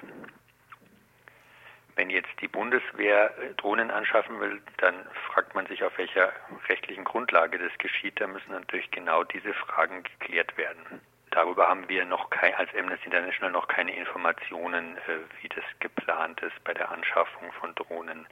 Wenn 1.95 2.11
jetzt 2.11 2.31
die 2.41 2.49
Bundeswehr 2.49 3.33
äh, 3.39 3.55
Drohnen 3.55 3.93
anschaffen 3.93 4.41
will, 4.41 4.61
dann 4.79 5.07
fragt 5.29 5.55
man 5.55 5.67
sich, 5.67 5.85
auf 5.85 5.97
welcher 5.99 6.33
rechtlichen 6.69 7.05
Grundlage 7.05 7.59
das 7.59 7.77
geschieht. 7.79 8.21
Da 8.21 8.27
müssen 8.27 8.51
natürlich 8.51 8.91
genau 8.91 9.23
diese 9.23 9.55
Fragen 9.55 10.03
geklärt 10.03 10.59
werden. 10.59 11.01
Darüber 11.37 11.69
haben 11.69 11.87
wir 11.91 12.07
noch 12.07 12.31
kein, 12.31 12.55
als 12.55 12.75
Amnesty 12.75 13.05
International 13.05 13.53
noch 13.53 13.69
keine 13.69 13.95
Informationen, 13.95 14.97
äh, 14.97 15.19
wie 15.43 15.51
das 15.51 15.65
geplant 15.81 16.41
ist 16.41 16.65
bei 16.65 16.73
der 16.73 16.91
Anschaffung 16.91 17.53
von 17.61 17.75
Drohnen 17.75 18.27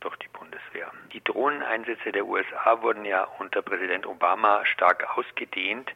durch 0.00 0.14
die 0.16 0.28
Bundeswehr. 0.28 0.92
Die 1.14 1.24
Drohneneinsätze 1.24 2.12
der 2.12 2.26
USA 2.26 2.82
wurden 2.82 3.06
ja 3.06 3.24
unter 3.38 3.62
Präsident 3.62 4.04
Obama 4.04 4.66
stark 4.66 5.16
ausgedehnt. 5.16 5.94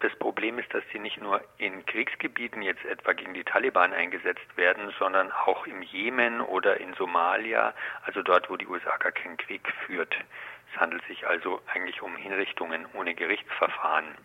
Das 0.00 0.12
Problem 0.16 0.58
ist, 0.58 0.74
dass 0.74 0.82
sie 0.92 0.98
nicht 0.98 1.22
nur 1.22 1.40
in 1.58 1.86
Kriegsgebieten 1.86 2.60
jetzt 2.60 2.84
etwa 2.84 3.12
gegen 3.12 3.34
die 3.34 3.44
Taliban 3.44 3.92
eingesetzt 3.92 4.56
werden, 4.56 4.92
sondern 4.98 5.30
auch 5.30 5.64
im 5.68 5.82
Jemen 5.82 6.40
oder 6.40 6.80
in 6.80 6.92
Somalia, 6.94 7.72
also 8.02 8.22
dort, 8.22 8.50
wo 8.50 8.56
die 8.56 8.66
USA 8.66 8.96
gar 8.96 9.12
keinen 9.12 9.36
Krieg 9.36 9.72
führt. 9.86 10.16
Es 10.72 10.80
handelt 10.80 11.04
sich 11.04 11.24
also 11.24 11.60
eigentlich 11.72 12.02
um 12.02 12.16
Hinrichtungen 12.16 12.84
ohne 12.94 13.14
Gerichtsverfahren. 13.14 14.16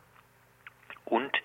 Und 1.06 1.38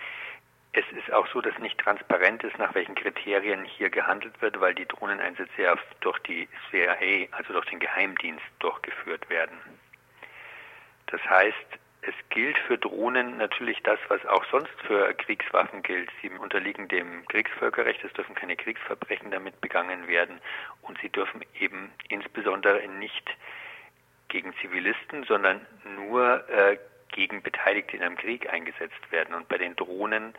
es 0.72 0.84
ist 0.96 1.12
auch 1.12 1.26
so, 1.32 1.40
dass 1.40 1.58
nicht 1.58 1.78
transparent 1.78 2.44
ist, 2.44 2.58
nach 2.58 2.74
welchen 2.74 2.94
Kriterien 2.94 3.64
hier 3.64 3.90
gehandelt 3.90 4.40
wird, 4.40 4.60
weil 4.60 4.74
die 4.74 4.86
Drohneneinsätze 4.86 5.62
ja 5.62 5.74
durch 6.00 6.18
die 6.20 6.48
CIA, 6.70 7.26
also 7.32 7.52
durch 7.52 7.66
den 7.66 7.80
Geheimdienst, 7.80 8.44
durchgeführt 8.60 9.28
werden. 9.28 9.58
Das 11.06 11.20
heißt, 11.24 11.78
es 12.02 12.14
gilt 12.30 12.56
für 12.58 12.78
Drohnen 12.78 13.38
natürlich 13.38 13.82
das, 13.82 13.98
was 14.08 14.24
auch 14.26 14.44
sonst 14.50 14.72
für 14.86 15.12
Kriegswaffen 15.14 15.82
gilt. 15.82 16.10
Sie 16.22 16.30
unterliegen 16.30 16.86
dem 16.88 17.26
Kriegsvölkerrecht, 17.26 18.04
es 18.04 18.12
dürfen 18.12 18.34
keine 18.34 18.56
Kriegsverbrechen 18.56 19.30
damit 19.30 19.60
begangen 19.60 20.06
werden 20.06 20.40
und 20.82 20.98
sie 21.00 21.08
dürfen 21.08 21.44
eben 21.58 21.90
insbesondere 22.08 22.86
nicht 22.88 23.28
gegen 24.28 24.54
Zivilisten, 24.60 25.24
sondern 25.24 25.66
nur 25.96 26.48
äh, 26.48 26.78
gegen 27.12 27.42
Beteiligte 27.42 27.96
in 27.96 28.02
einem 28.02 28.16
Krieg 28.16 28.48
eingesetzt 28.52 29.10
werden. 29.10 29.34
Und 29.34 29.48
bei 29.48 29.58
den 29.58 29.76
Drohnen 29.76 30.34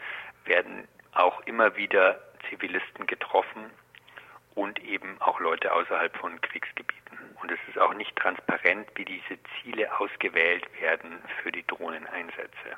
werden 0.45 0.87
auch 1.13 1.41
immer 1.41 1.75
wieder 1.75 2.21
Zivilisten 2.49 3.07
getroffen 3.07 3.65
und 4.55 4.79
eben 4.83 5.19
auch 5.21 5.39
Leute 5.39 5.73
außerhalb 5.73 6.15
von 6.17 6.39
Kriegsgebieten. 6.41 7.17
Und 7.41 7.51
es 7.51 7.59
ist 7.69 7.79
auch 7.79 7.93
nicht 7.93 8.15
transparent, 8.15 8.87
wie 8.95 9.05
diese 9.05 9.39
Ziele 9.61 9.99
ausgewählt 9.99 10.65
werden 10.81 11.21
für 11.41 11.51
die 11.51 11.65
Drohneneinsätze. 11.65 12.77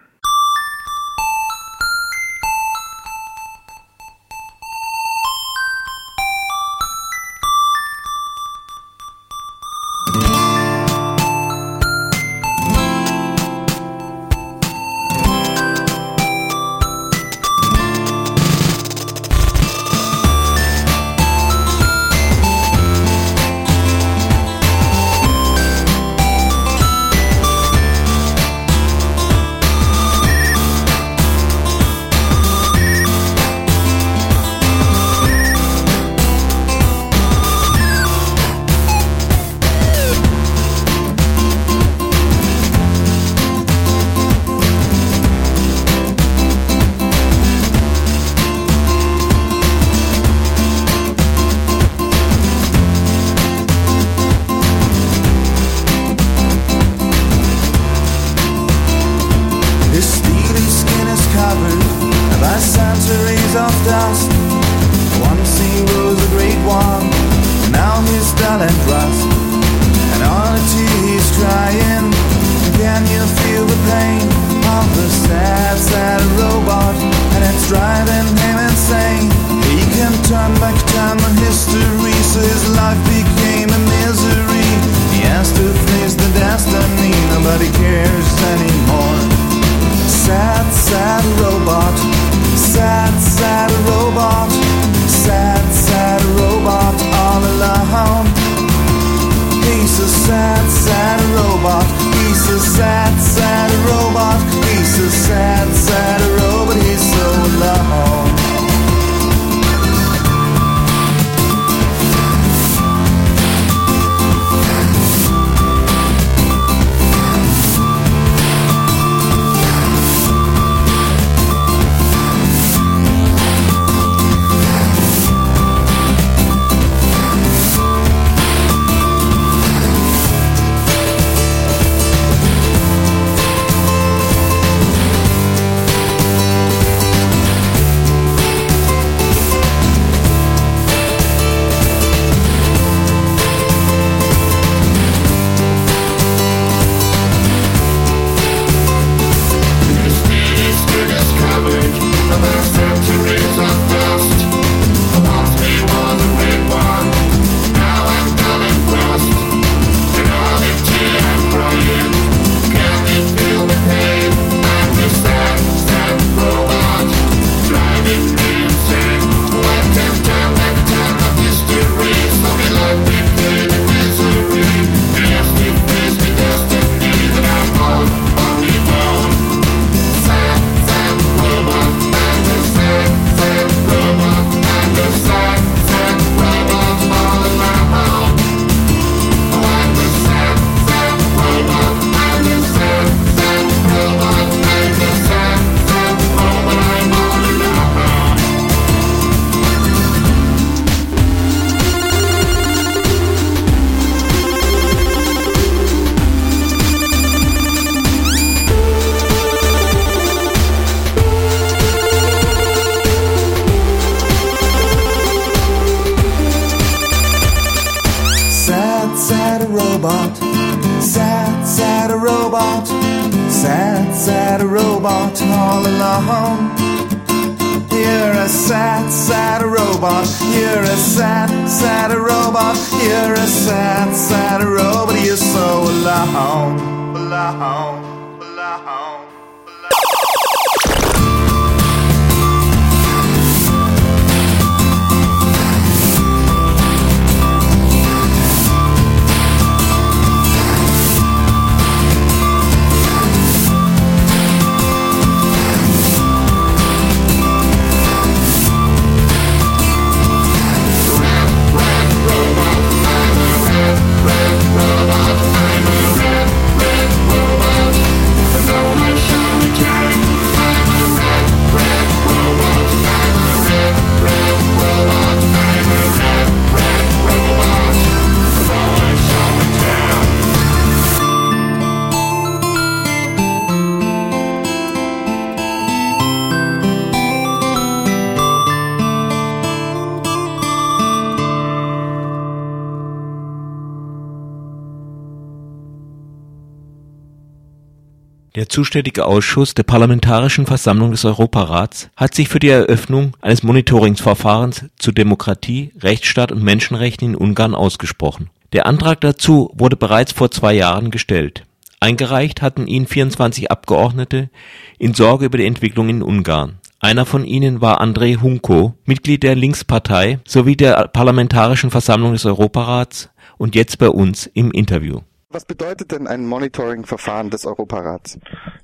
Zuständige 298.71 299.25
Ausschuss 299.25 299.73
der 299.73 299.83
Parlamentarischen 299.83 300.65
Versammlung 300.65 301.11
des 301.11 301.25
Europarats 301.25 302.09
hat 302.15 302.33
sich 302.33 302.49
für 302.49 302.59
die 302.59 302.69
Eröffnung 302.69 303.35
eines 303.41 303.63
Monitoringsverfahrens 303.63 304.85
zu 304.97 305.11
Demokratie, 305.11 305.91
Rechtsstaat 305.99 306.51
und 306.51 306.63
Menschenrechten 306.63 307.29
in 307.29 307.35
Ungarn 307.35 307.75
ausgesprochen. 307.75 308.49
Der 308.73 308.85
Antrag 308.85 309.21
dazu 309.21 309.71
wurde 309.75 309.97
bereits 309.97 310.31
vor 310.31 310.49
zwei 310.49 310.73
Jahren 310.73 311.11
gestellt. 311.11 311.65
Eingereicht 311.99 312.61
hatten 312.61 312.87
ihn 312.87 313.05
24 313.05 313.69
Abgeordnete 313.69 314.49
in 314.97 315.13
Sorge 315.13 315.45
über 315.45 315.57
die 315.57 315.67
Entwicklung 315.67 316.09
in 316.09 316.23
Ungarn. 316.23 316.79
Einer 316.99 317.25
von 317.25 317.45
ihnen 317.45 317.81
war 317.81 317.99
Andrei 317.99 318.35
Hunko, 318.35 318.93
Mitglied 319.05 319.43
der 319.43 319.55
Linkspartei 319.55 320.39
sowie 320.47 320.77
der 320.77 321.09
Parlamentarischen 321.09 321.91
Versammlung 321.91 322.33
des 322.33 322.45
Europarats 322.45 323.29
und 323.57 323.75
jetzt 323.75 323.97
bei 323.97 324.09
uns 324.09 324.47
im 324.47 324.71
Interview. 324.71 325.19
Was 325.51 325.65
bedeutet 325.65 326.11
denn 326.11 326.27
ein 326.27 326.45
Monitoring-Verfahren 326.47 327.49
des 327.49 327.65
Europarats? 327.65 328.39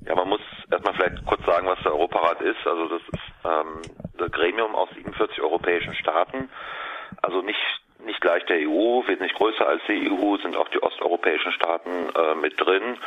Ja, 0.05 0.15
man 0.15 0.27
muss 0.27 0.41
erstmal 0.69 0.93
vielleicht 0.95 1.25
kurz 1.25 1.45
sagen, 1.45 1.65
was 1.67 1.79
der 1.83 1.93
Europarat 1.93 2.41
ist. 2.41 2.59
Also 2.65 2.89
das 2.89 3.01
ist 3.01 3.23
ähm, 3.45 3.81
das 4.17 4.31
Gremium 4.31 4.75
aus 4.75 4.89
47 4.95 5.41
europäischen 5.41 5.93
Staaten. 5.95 6.49
Also 7.21 7.41
nicht 7.41 7.59
nicht 8.07 8.21
gleich 8.21 8.43
der 8.45 8.57
EU, 8.57 9.03
wesentlich 9.05 9.35
größer 9.35 9.67
als 9.67 9.81
die 9.87 10.09
EU 10.09 10.37
sind 10.37 10.57
auch 10.57 10.69
die 10.69 10.81
osteuropäischen 10.81 11.51
Staaten 11.51 12.09
äh, 12.15 12.35
mit 12.35 12.59
drin. 12.59 12.97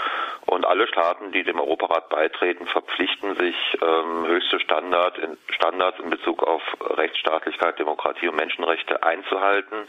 Und 0.46 0.64
alle 0.64 0.86
Staaten, 0.86 1.32
die 1.32 1.42
dem 1.42 1.58
Europarat 1.58 2.08
beitreten, 2.08 2.66
verpflichten 2.66 3.34
sich, 3.36 3.56
ähm, 3.82 4.26
höchste 4.26 4.60
Standard 4.60 5.18
in, 5.18 5.36
Standards 5.48 5.98
in 5.98 6.10
Bezug 6.10 6.44
auf 6.44 6.62
Rechtsstaatlichkeit, 6.80 7.78
Demokratie 7.78 8.28
und 8.28 8.36
Menschenrechte 8.36 9.02
einzuhalten. 9.02 9.88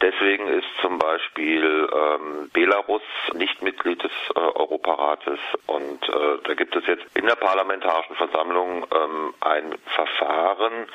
Deswegen 0.00 0.48
ist 0.48 0.66
zum 0.80 0.98
Beispiel 0.98 1.88
ähm, 1.92 2.50
Belarus 2.52 3.02
nicht 3.34 3.62
Mitglied 3.62 4.02
des 4.02 4.10
äh, 4.34 4.40
Europarates 4.40 5.38
und 5.66 6.08
äh, 6.08 6.38
da 6.42 6.54
gibt 6.54 6.74
es 6.74 6.84
jetzt 6.86 7.04
in 7.14 7.26
der 7.26 7.36
Parlamentarischen 7.36 8.16
Versammlung 8.16 8.84
ähm, 8.92 9.34
ein 9.40 9.74
Verfahren, 9.94 10.88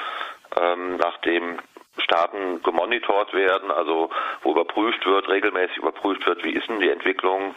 ähm, 0.59 0.97
nachdem 0.97 1.59
Staaten 1.99 2.61
gemonitort 2.63 3.33
werden, 3.33 3.71
also 3.71 4.09
wo 4.41 4.51
überprüft 4.51 5.05
wird, 5.05 5.27
regelmäßig 5.27 5.77
überprüft 5.77 6.25
wird, 6.25 6.43
wie 6.43 6.51
ist 6.51 6.67
denn 6.67 6.79
die 6.79 6.89
Entwicklung 6.89 7.55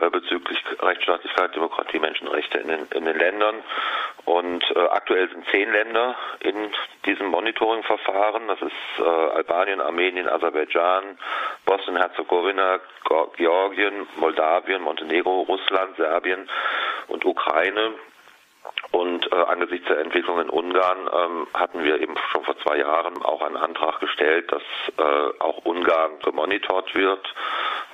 äh, 0.00 0.10
bezüglich 0.10 0.62
Rechtsstaatlichkeit, 0.80 1.54
Demokratie, 1.54 1.98
Menschenrechte 1.98 2.58
in 2.58 2.68
den, 2.68 2.86
in 2.94 3.04
den 3.04 3.18
Ländern. 3.18 3.56
Und 4.24 4.62
äh, 4.76 4.78
aktuell 4.90 5.28
sind 5.30 5.46
zehn 5.50 5.72
Länder 5.72 6.14
in 6.40 6.70
diesem 7.06 7.28
Monitoring-Verfahren. 7.28 8.48
Das 8.48 8.60
ist 8.60 8.98
äh, 8.98 9.02
Albanien, 9.02 9.80
Armenien, 9.80 10.28
Aserbaidschan, 10.28 11.18
Bosnien-Herzegowina, 11.64 12.80
Georgien, 13.36 14.06
Moldawien, 14.16 14.82
Montenegro, 14.82 15.42
Russland, 15.42 15.96
Serbien 15.96 16.48
und 17.08 17.24
Ukraine. 17.24 17.94
Und 18.90 19.30
äh, 19.30 19.34
angesichts 19.34 19.86
der 19.86 19.98
Entwicklung 19.98 20.40
in 20.40 20.48
Ungarn 20.48 20.98
ähm, 21.12 21.46
hatten 21.52 21.84
wir 21.84 22.00
eben 22.00 22.14
schon 22.32 22.42
vor 22.44 22.56
zwei 22.58 22.78
Jahren 22.78 23.22
auch 23.22 23.42
einen 23.42 23.56
Antrag 23.56 24.00
gestellt, 24.00 24.50
dass 24.50 24.62
äh, 24.96 25.42
auch 25.42 25.58
Ungarn 25.64 26.12
gemonitort 26.24 26.94
wird. 26.94 27.34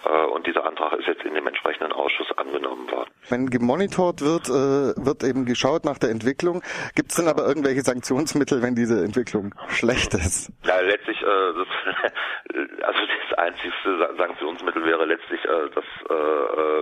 Äh, 0.04 0.26
und 0.26 0.46
dieser 0.46 0.64
Antrag 0.64 0.92
ist 0.94 1.08
jetzt 1.08 1.24
in 1.24 1.34
dem 1.34 1.46
entsprechenden 1.48 1.92
Ausschuss 1.92 2.30
angenommen 2.38 2.88
worden. 2.92 3.10
Wenn 3.28 3.50
gemonitort 3.50 4.20
wird, 4.20 4.48
äh, 4.48 4.94
wird 5.04 5.24
eben 5.24 5.46
geschaut 5.46 5.84
nach 5.84 5.98
der 5.98 6.10
Entwicklung. 6.10 6.62
Gibt 6.94 7.10
es 7.10 7.16
denn 7.16 7.26
aber 7.26 7.46
irgendwelche 7.46 7.80
Sanktionsmittel, 7.80 8.62
wenn 8.62 8.76
diese 8.76 9.02
Entwicklung 9.04 9.52
schlecht 9.68 10.14
ist? 10.14 10.52
Ja, 10.64 10.78
letztlich, 10.80 11.20
äh, 11.20 11.24
das, 11.24 12.12
also 12.84 12.98
das 13.30 13.38
einzigste 13.38 14.14
Sanktionsmittel 14.16 14.84
wäre 14.84 15.06
letztlich, 15.06 15.44
äh, 15.44 15.70
das 15.74 15.84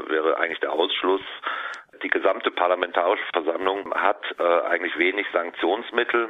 wäre 0.08 0.36
eigentlich 0.36 0.60
der 0.60 0.72
Ausschluss 0.72 1.22
die 2.02 2.08
gesamte 2.08 2.50
Parlamentarische 2.50 3.24
Versammlung 3.32 3.92
hat 3.94 4.22
äh, 4.38 4.42
eigentlich 4.42 4.96
wenig 4.98 5.26
Sanktionsmittel. 5.32 6.28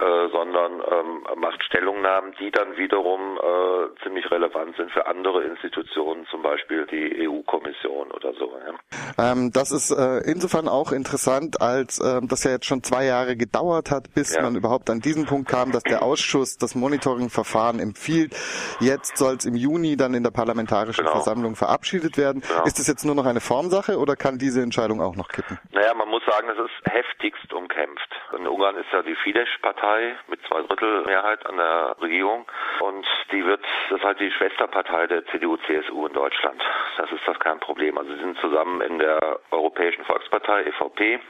Äh, 0.00 0.28
sondern 0.32 0.82
ähm, 0.90 1.22
macht 1.36 1.62
Stellungnahmen, 1.62 2.34
die 2.40 2.50
dann 2.50 2.76
wiederum 2.76 3.38
äh, 3.38 4.02
ziemlich 4.02 4.28
relevant 4.28 4.74
sind 4.76 4.90
für 4.90 5.06
andere 5.06 5.44
Institutionen, 5.44 6.26
zum 6.32 6.42
Beispiel 6.42 6.84
die 6.86 7.28
EU-Kommission 7.28 8.10
oder 8.10 8.32
so. 8.34 8.52
Ja. 8.66 9.30
Ähm, 9.30 9.52
das 9.52 9.70
ist 9.70 9.92
äh, 9.92 10.28
insofern 10.28 10.66
auch 10.66 10.90
interessant, 10.90 11.60
als 11.60 12.00
ähm, 12.00 12.26
das 12.26 12.42
ja 12.42 12.50
jetzt 12.50 12.66
schon 12.66 12.82
zwei 12.82 13.04
Jahre 13.04 13.36
gedauert 13.36 13.92
hat, 13.92 14.12
bis 14.14 14.34
ja. 14.34 14.42
man 14.42 14.56
überhaupt 14.56 14.90
an 14.90 14.98
diesen 14.98 15.26
Punkt 15.26 15.48
kam, 15.48 15.70
dass 15.70 15.84
der 15.84 16.02
Ausschuss 16.02 16.58
das 16.58 16.74
Monitoring-Verfahren 16.74 17.78
empfiehlt. 17.78 18.34
Jetzt 18.80 19.16
soll 19.16 19.36
es 19.36 19.44
im 19.44 19.54
Juni 19.54 19.96
dann 19.96 20.14
in 20.14 20.24
der 20.24 20.32
Parlamentarischen 20.32 21.04
genau. 21.04 21.18
Versammlung 21.18 21.54
verabschiedet 21.54 22.18
werden. 22.18 22.42
Genau. 22.42 22.64
Ist 22.64 22.80
das 22.80 22.88
jetzt 22.88 23.04
nur 23.04 23.14
noch 23.14 23.26
eine 23.26 23.40
Formsache 23.40 23.96
oder 23.96 24.16
kann 24.16 24.38
diese 24.38 24.60
Entscheidung 24.60 25.00
auch 25.00 25.14
noch 25.14 25.28
kippen? 25.28 25.56
Naja, 25.70 25.94
man 25.94 26.08
muss 26.08 26.24
sagen, 26.26 26.48
es 26.48 26.58
ist 26.58 26.92
heftigst 26.92 27.52
umkämpft. 27.52 28.10
In 28.36 28.48
Ungarn 28.48 28.76
ist 28.76 28.90
ja 28.92 29.02
die 29.02 29.14
Fidesz-Partei 29.22 29.83
Partei 29.84 30.16
mit 30.28 30.40
zwei 30.48 30.62
Drittel 30.62 31.02
Mehrheit 31.04 31.44
an 31.46 31.56
der 31.58 31.96
Regierung 32.00 32.46
und 32.80 33.06
die 33.32 33.44
wird, 33.44 33.60
das 33.90 33.98
ist 33.98 34.04
halt 34.04 34.18
die 34.18 34.30
Schwesterpartei 34.30 35.06
der 35.08 35.26
CDU-CSU 35.26 36.06
in 36.06 36.12
Deutschland. 36.14 36.62
Das 36.96 37.10
ist 37.12 37.20
das 37.26 37.38
kein 37.38 37.60
Problem. 37.60 37.98
Also 37.98 38.12
sie 38.14 38.20
sind 38.20 38.38
zusammen 38.38 38.80
in 38.80 38.98
der 38.98 39.40
Europäischen 39.50 40.04
Volkspartei 40.06 40.62
EVP 40.62 41.20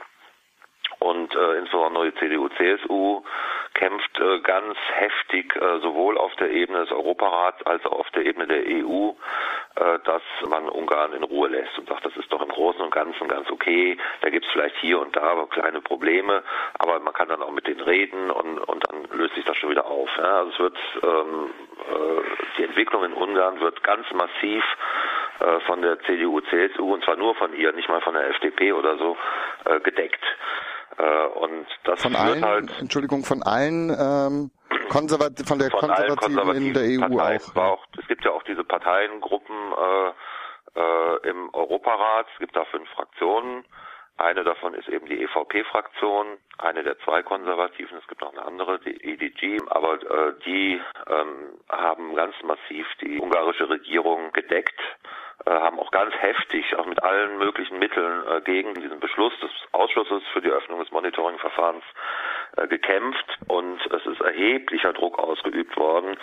und 0.99 1.35
äh, 1.35 1.57
insbesondere 1.57 2.11
die 2.11 2.17
CDU-CSU 2.17 3.23
kämpft 3.73 4.19
äh, 4.19 4.39
ganz 4.39 4.77
heftig 4.93 5.53
äh, 5.57 5.79
sowohl 5.79 6.17
auf 6.17 6.33
der 6.37 6.51
Ebene 6.51 6.79
des 6.79 6.91
Europarats 6.91 7.61
als 7.65 7.85
auch 7.85 7.99
auf 7.99 8.09
der 8.11 8.25
Ebene 8.25 8.47
der 8.47 8.63
EU, 8.67 9.11
dass 9.75 10.21
man 10.47 10.69
Ungarn 10.69 11.11
in 11.13 11.23
Ruhe 11.23 11.49
lässt 11.49 11.77
und 11.77 11.89
sagt, 11.89 12.05
das 12.05 12.15
ist 12.15 12.31
doch 12.31 12.41
im 12.41 12.47
Großen 12.47 12.81
und 12.81 12.93
Ganzen 12.93 13.27
ganz 13.27 13.49
okay. 13.51 13.97
Da 14.21 14.29
gibt 14.29 14.45
es 14.45 14.51
vielleicht 14.51 14.77
hier 14.77 14.99
und 14.99 15.15
da 15.15 15.45
kleine 15.49 15.81
Probleme, 15.81 16.43
aber 16.79 16.99
man 16.99 17.13
kann 17.13 17.29
dann 17.29 17.41
auch 17.41 17.51
mit 17.51 17.67
denen 17.67 17.81
reden 17.81 18.31
und, 18.31 18.59
und 18.59 18.83
dann 18.87 19.03
löst 19.17 19.35
sich 19.35 19.45
das 19.45 19.57
schon 19.57 19.69
wieder 19.69 19.85
auf. 19.85 20.09
Ja? 20.17 20.39
Also 20.39 20.51
es 20.51 20.59
wird 20.59 20.77
ähm, 21.03 21.49
äh, 21.89 22.21
die 22.57 22.63
Entwicklung 22.63 23.03
in 23.03 23.13
Ungarn 23.13 23.59
wird 23.59 23.83
ganz 23.83 24.05
massiv 24.13 24.63
äh, 25.39 25.59
von 25.61 25.81
der 25.81 25.99
CDU, 26.03 26.41
CSU 26.41 26.93
und 26.93 27.03
zwar 27.03 27.17
nur 27.17 27.35
von 27.35 27.53
ihr, 27.53 27.71
nicht 27.73 27.89
mal 27.89 28.01
von 28.01 28.13
der 28.13 28.29
FDP 28.29 28.73
oder 28.73 28.97
so, 28.97 29.17
äh, 29.65 29.79
gedeckt. 29.81 30.23
Äh, 30.97 31.25
und 31.39 31.67
das 31.83 32.01
von 32.01 32.15
allen, 32.15 32.45
halt, 32.45 32.71
Entschuldigung, 32.79 33.25
von 33.25 33.43
allen 33.43 33.89
ähm, 33.89 34.51
Konservat 34.89 35.33
von 35.45 35.59
der 35.59 35.71
von 35.71 35.79
Konservativen, 35.81 36.17
Konservativen, 36.17 36.67
in 36.67 36.73
der 36.73 36.83
EU 36.83 37.17
Parteien, 37.17 37.41
auch, 37.55 37.55
auch. 37.55 37.85
Es 37.99 38.07
gibt 38.07 38.25
ja 38.25 38.31
auch 38.31 38.43
diese 38.43 38.63
Parteiengruppen 38.63 39.55
äh, 39.55 40.79
äh, 40.79 41.29
im 41.29 41.53
Europarat. 41.53 42.27
Es 42.33 42.39
gibt 42.39 42.55
da 42.55 42.65
fünf 42.65 42.89
Fraktionen. 42.89 43.65
Eine 44.17 44.45
davon 44.45 44.73
ist 44.75 44.87
eben 44.87 45.07
die 45.07 45.21
EVP-Fraktion, 45.23 46.37
eine 46.57 46.83
der 46.83 46.97
zwei 46.99 47.21
Konservativen, 47.21 47.97
es 47.97 48.07
gibt 48.07 48.21
noch 48.21 48.31
eine 48.31 48.45
andere, 48.45 48.79
die 48.79 48.95
EDG, 49.03 49.59
aber 49.67 49.95
äh, 49.95 50.33
die 50.45 50.81
ähm, 51.09 51.59
haben 51.69 52.15
ganz 52.15 52.33
massiv 52.43 52.87
die 53.01 53.19
ungarische 53.19 53.67
Regierung 53.67 54.31
gedeckt, 54.31 54.79
haben 55.45 55.79
auch 55.79 55.91
ganz 55.91 56.13
heftig, 56.15 56.75
auch 56.75 56.85
mit 56.85 57.03
allen 57.03 57.37
möglichen 57.37 57.77
Mitteln 57.77 58.23
äh, 58.27 58.41
gegen 58.41 58.73
diesen 58.73 58.99
Beschluss 58.99 59.33
des 59.41 59.51
Ausschusses 59.73 60.23
für 60.33 60.41
die 60.41 60.49
Öffnung 60.49 60.79
des 60.79 60.91
Monitoringverfahrens 60.91 61.83
äh, 62.57 62.67
gekämpft 62.67 63.37
und 63.47 63.79
es 63.91 64.05
ist 64.05 64.21
erheblicher 64.21 64.93
Druck 64.93 65.19
ausgeübt 65.19 65.77
worden. 65.77 66.17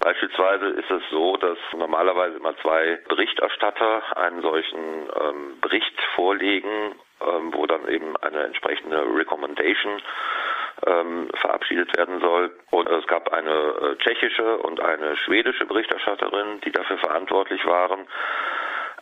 Beispielsweise 0.00 0.66
ist 0.66 0.90
es 0.90 1.02
so, 1.10 1.36
dass 1.36 1.58
normalerweise 1.76 2.36
immer 2.36 2.56
zwei 2.58 2.98
Berichterstatter 3.08 4.16
einen 4.16 4.42
solchen 4.42 5.08
ähm, 5.20 5.60
Bericht 5.60 6.00
vorlegen 6.14 6.94
ähm, 7.20 7.52
wo 7.52 7.66
dann 7.66 7.88
eben 7.88 8.16
eine 8.18 8.44
entsprechende 8.44 9.02
Recommendation 9.16 10.00
ähm, 10.86 11.28
verabschiedet 11.34 11.96
werden 11.96 12.20
soll. 12.20 12.50
Und 12.70 12.88
es 12.88 13.06
gab 13.06 13.32
eine 13.32 13.50
äh, 13.50 13.96
tschechische 13.96 14.58
und 14.58 14.80
eine 14.80 15.16
schwedische 15.16 15.66
Berichterstatterin, 15.66 16.60
die 16.64 16.72
dafür 16.72 16.98
verantwortlich 16.98 17.64
waren. 17.66 18.06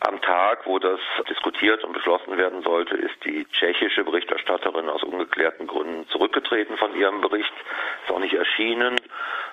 Am 0.01 0.21
Tag, 0.21 0.67
wo 0.67 0.79
das 0.79 1.01
diskutiert 1.29 1.83
und 1.83 1.95
beschlossen 1.95 2.37
werden 2.37 2.63
sollte, 2.63 2.97
ist 2.97 3.25
die 3.25 3.47
tschechische 3.47 4.05
Berichterstatterin 4.05 4.91
aus 4.91 5.03
ungeklärten 5.03 5.67
Gründen 5.67 6.07
zurückgetreten 6.09 6.77
von 6.77 6.95
ihrem 6.95 7.23
Bericht, 7.23 7.53
ist 8.05 8.13
auch 8.13 8.19
nicht 8.19 8.35
erschienen, 8.35 8.97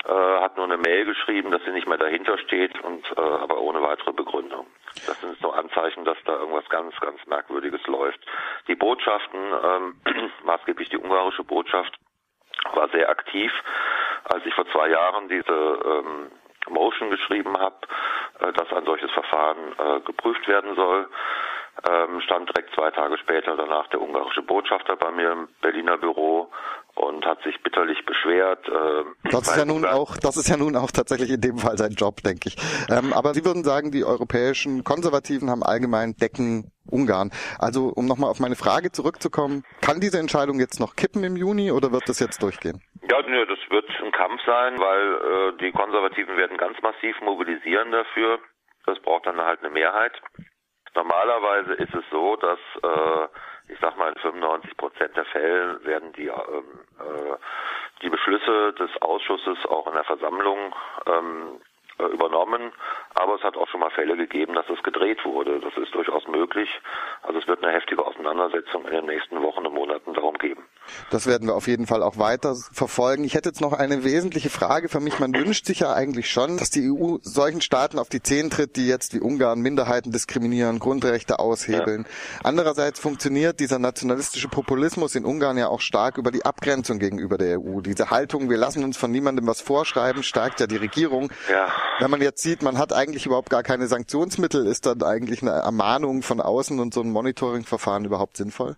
äh, 0.06 0.12
hat 0.12 0.58
nur 0.58 0.66
eine 0.66 0.78
Mail 0.78 1.06
geschrieben, 1.06 1.50
dass 1.50 1.64
sie 1.64 1.72
nicht 1.72 1.88
mehr 1.88 1.98
dahinter 1.98 2.38
steht 2.38 2.78
und 2.84 3.06
äh, 3.16 3.22
aber 3.22 3.62
ohne 3.62 3.82
weitere 3.82 4.12
Begründung. 4.12 4.68
Das 5.08 5.20
sind 5.22 5.38
so 5.40 5.52
Anzeichen, 5.52 6.04
dass 6.04 6.18
da 6.26 6.34
irgendwas 6.34 6.68
ganz, 6.70 6.94
ganz 7.00 7.26
Merkwürdiges 7.26 7.86
läuft. 7.88 8.20
Die 8.68 8.76
Botschaften, 8.76 9.40
ähm, 9.40 9.96
maßgeblich 10.44 10.90
die 10.90 10.98
ungarische 10.98 11.44
Botschaft, 11.46 11.98
war 12.74 12.90
sehr 12.90 13.10
aktiv. 13.10 13.52
Als 14.26 14.46
ich 14.46 14.54
vor 14.54 14.68
zwei 14.72 14.90
Jahren 14.90 15.28
diese 15.28 15.52
ähm, 15.52 16.32
Motion 16.70 17.10
geschrieben 17.10 17.58
habe, 17.58 17.76
äh, 18.40 18.54
dass 18.54 18.72
ein 18.74 18.86
solches 18.86 19.12
Verfahren 19.12 19.74
äh, 19.78 20.00
geprüft 20.02 20.48
werden 20.48 20.76
soll, 20.76 21.08
ähm, 21.90 22.22
stand 22.22 22.50
direkt 22.50 22.74
zwei 22.76 22.92
Tage 22.92 23.18
später 23.18 23.58
danach 23.58 23.88
der 23.90 24.02
ungarische 24.02 24.42
Botschafter 24.42 24.96
bei 24.96 25.12
mir 25.12 25.32
im 25.32 25.48
Berliner 25.62 25.98
Büro 25.98 26.50
und 26.96 27.26
hat 27.26 27.42
sich 27.44 27.62
bitterlich 27.64 28.06
beschwert. 28.06 28.68
Äh, 28.68 29.04
das 29.32 29.48
ist 29.48 29.58
ja 29.58 29.66
nun 29.66 29.86
auch, 29.86 30.16
das 30.18 30.38
ist 30.38 30.50
ja 30.50 30.58
nun 30.58 30.76
auch 30.76 30.92
tatsächlich 30.92 31.32
in 31.32 31.42
dem 31.42 31.58
Fall 31.58 31.78
sein 31.78 31.92
Job, 31.92 32.22
denke 32.24 32.50
ich. 32.50 32.56
Ähm, 32.90 33.14
aber 33.14 33.34
Sie 33.34 33.44
würden 33.44 33.64
sagen, 33.64 33.92
die 33.92 34.06
europäischen 34.06 34.84
Konservativen 34.84 35.50
haben 35.50 35.64
allgemein 35.64 36.14
Decken 36.16 36.72
Ungarn. 36.90 37.32
Also 37.60 37.92
um 37.96 38.06
nochmal 38.06 38.30
auf 38.30 38.40
meine 38.40 38.56
Frage 38.56 38.92
zurückzukommen, 38.92 39.64
kann 39.82 40.00
diese 40.00 40.20
Entscheidung 40.20 40.60
jetzt 40.60 40.80
noch 40.80 40.96
kippen 40.96 41.24
im 41.24 41.36
Juni 41.36 41.72
oder 41.72 41.92
wird 41.92 42.08
das 42.08 42.20
jetzt 42.20 42.44
durchgehen? 42.44 42.82
Ja, 43.10 43.22
nö, 43.26 43.46
das 43.46 43.60
wird 43.70 43.90
ein 44.04 44.12
Kampf 44.12 44.42
sein, 44.46 44.80
weil 44.80 45.54
äh, 45.54 45.58
die 45.60 45.72
Konservativen 45.72 46.38
werden 46.38 46.58
ganz 46.58 46.78
massiv 46.82 47.20
mobilisieren 47.22 47.92
dafür. 47.92 48.40
Das 48.86 49.00
braucht 49.00 49.26
dann 49.26 49.38
halt 49.38 49.62
eine 49.62 49.70
Mehrheit. 49.72 50.14
Normalerweise 50.96 51.74
ist 51.74 51.94
es 51.94 52.04
so, 52.12 52.36
dass 52.36 52.60
äh, 52.84 53.28
ich 53.72 53.80
sag 53.80 53.98
mal 53.98 54.10
in 54.10 54.20
95 54.20 54.78
Prozent 54.78 55.16
der 55.16 55.26
Fälle 55.26 55.84
werden 55.86 56.14
die 56.14 56.28
ähm, 56.28 56.80
äh, 57.00 57.36
die 58.02 58.10
Beschlüsse 58.10 58.74
des 58.74 58.90
Ausschusses 59.02 59.58
auch 59.66 59.88
in 59.88 59.94
der 59.94 60.04
Versammlung 60.04 60.76
ähm, 61.08 61.62
äh, 62.00 62.06
übernommen, 62.06 62.72
aber 63.14 63.36
es 63.36 63.44
hat 63.44 63.56
auch 63.56 63.68
schon 63.68 63.80
mal 63.80 63.92
Fälle 63.92 64.18
gegeben, 64.18 64.54
dass 64.56 64.66
es 64.70 64.82
gedreht 64.84 65.24
wurde. 65.26 65.60
Das 65.60 65.76
ist 65.78 65.94
durchaus 65.94 66.28
möglich. 66.28 66.70
Also 67.22 67.40
es 67.40 67.48
wird 67.48 67.64
eine 67.64 67.74
heftige 67.74 68.06
Auseinandersetzung 68.06 68.86
in 68.86 68.92
den 68.92 69.06
nächsten 69.06 69.42
Wochen 69.42 69.66
und 69.66 69.74
Monaten 69.74 70.14
darum 70.14 70.36
geben. 70.36 70.64
Das 71.12 71.28
werden 71.28 71.48
wir 71.48 71.56
auf 71.56 71.68
jeden 71.68 71.88
Fall 71.88 72.04
auch 72.04 72.18
weiter 72.18 72.56
verfolgen. 72.72 73.24
Ich 73.24 73.36
hätte 73.36 73.50
jetzt 73.50 73.62
noch 73.62 73.74
eine 73.74 74.04
wesentliche 74.04 74.50
Frage 74.50 74.90
für 74.90 75.00
mich. 75.00 75.20
Man 75.20 75.34
wünscht 75.34 75.66
sich 75.66 75.80
ja 75.80 75.94
eigentlich 75.94 76.30
schon, 76.30 76.58
dass 76.58 76.72
die 76.72 76.90
EU 76.90 77.18
solchen 77.22 77.62
Staaten 77.62 78.00
auf 78.00 78.10
die 78.10 78.22
Zehen 78.22 78.50
tritt, 78.50 78.76
die 78.76 78.88
jetzt 78.88 79.14
wie 79.14 79.20
Ungarn 79.20 79.60
Minderheiten 79.62 80.12
diskriminieren, 80.12 80.80
Grundrechte 80.80 81.40
aushebeln. 81.40 82.04
Ja. 82.04 82.40
Andererseits 82.44 83.00
funktioniert 83.00 83.60
dieser 83.60 83.80
nationalistische 83.80 84.48
Populismus 84.48 85.16
in 85.16 85.26
Ungarn 85.26 85.58
ja 85.58 85.68
auch 85.68 85.82
stark 85.82 86.18
über 86.18 86.32
die 86.32 86.46
Abgrenzung 86.46 87.00
gegenüber 87.00 87.38
der 87.38 87.60
EU. 87.60 87.82
Diese 87.82 88.10
Haltung, 88.10 88.50
wir 88.50 88.58
lassen 88.58 88.84
uns 88.84 88.98
von 88.98 89.12
niemandem 89.12 89.48
was 89.48 89.62
vorschreiben, 89.62 90.24
stärkt 90.24 90.60
ja 90.60 90.68
die 90.68 90.78
Regierung. 90.78 91.32
Ja. 91.50 91.72
Wenn 92.00 92.12
man 92.12 92.22
jetzt 92.22 92.42
sieht, 92.42 92.64
man 92.64 92.78
hat 92.78 92.94
eigentlich 92.94 93.26
überhaupt 93.26 93.50
gar 93.50 93.64
keine 93.64 93.88
Sanktionsmittel, 93.88 94.66
ist 94.66 94.86
dann 94.86 95.04
eigentlich 95.04 95.42
eine 95.42 95.52
Ermahnung 95.52 96.22
von 96.24 96.42
außen 96.42 96.80
und 96.80 96.94
so 96.94 97.02
ein 97.02 97.12
Monitoringverfahren 97.12 98.06
überhaupt 98.06 98.38
sinnvoll? 98.38 98.76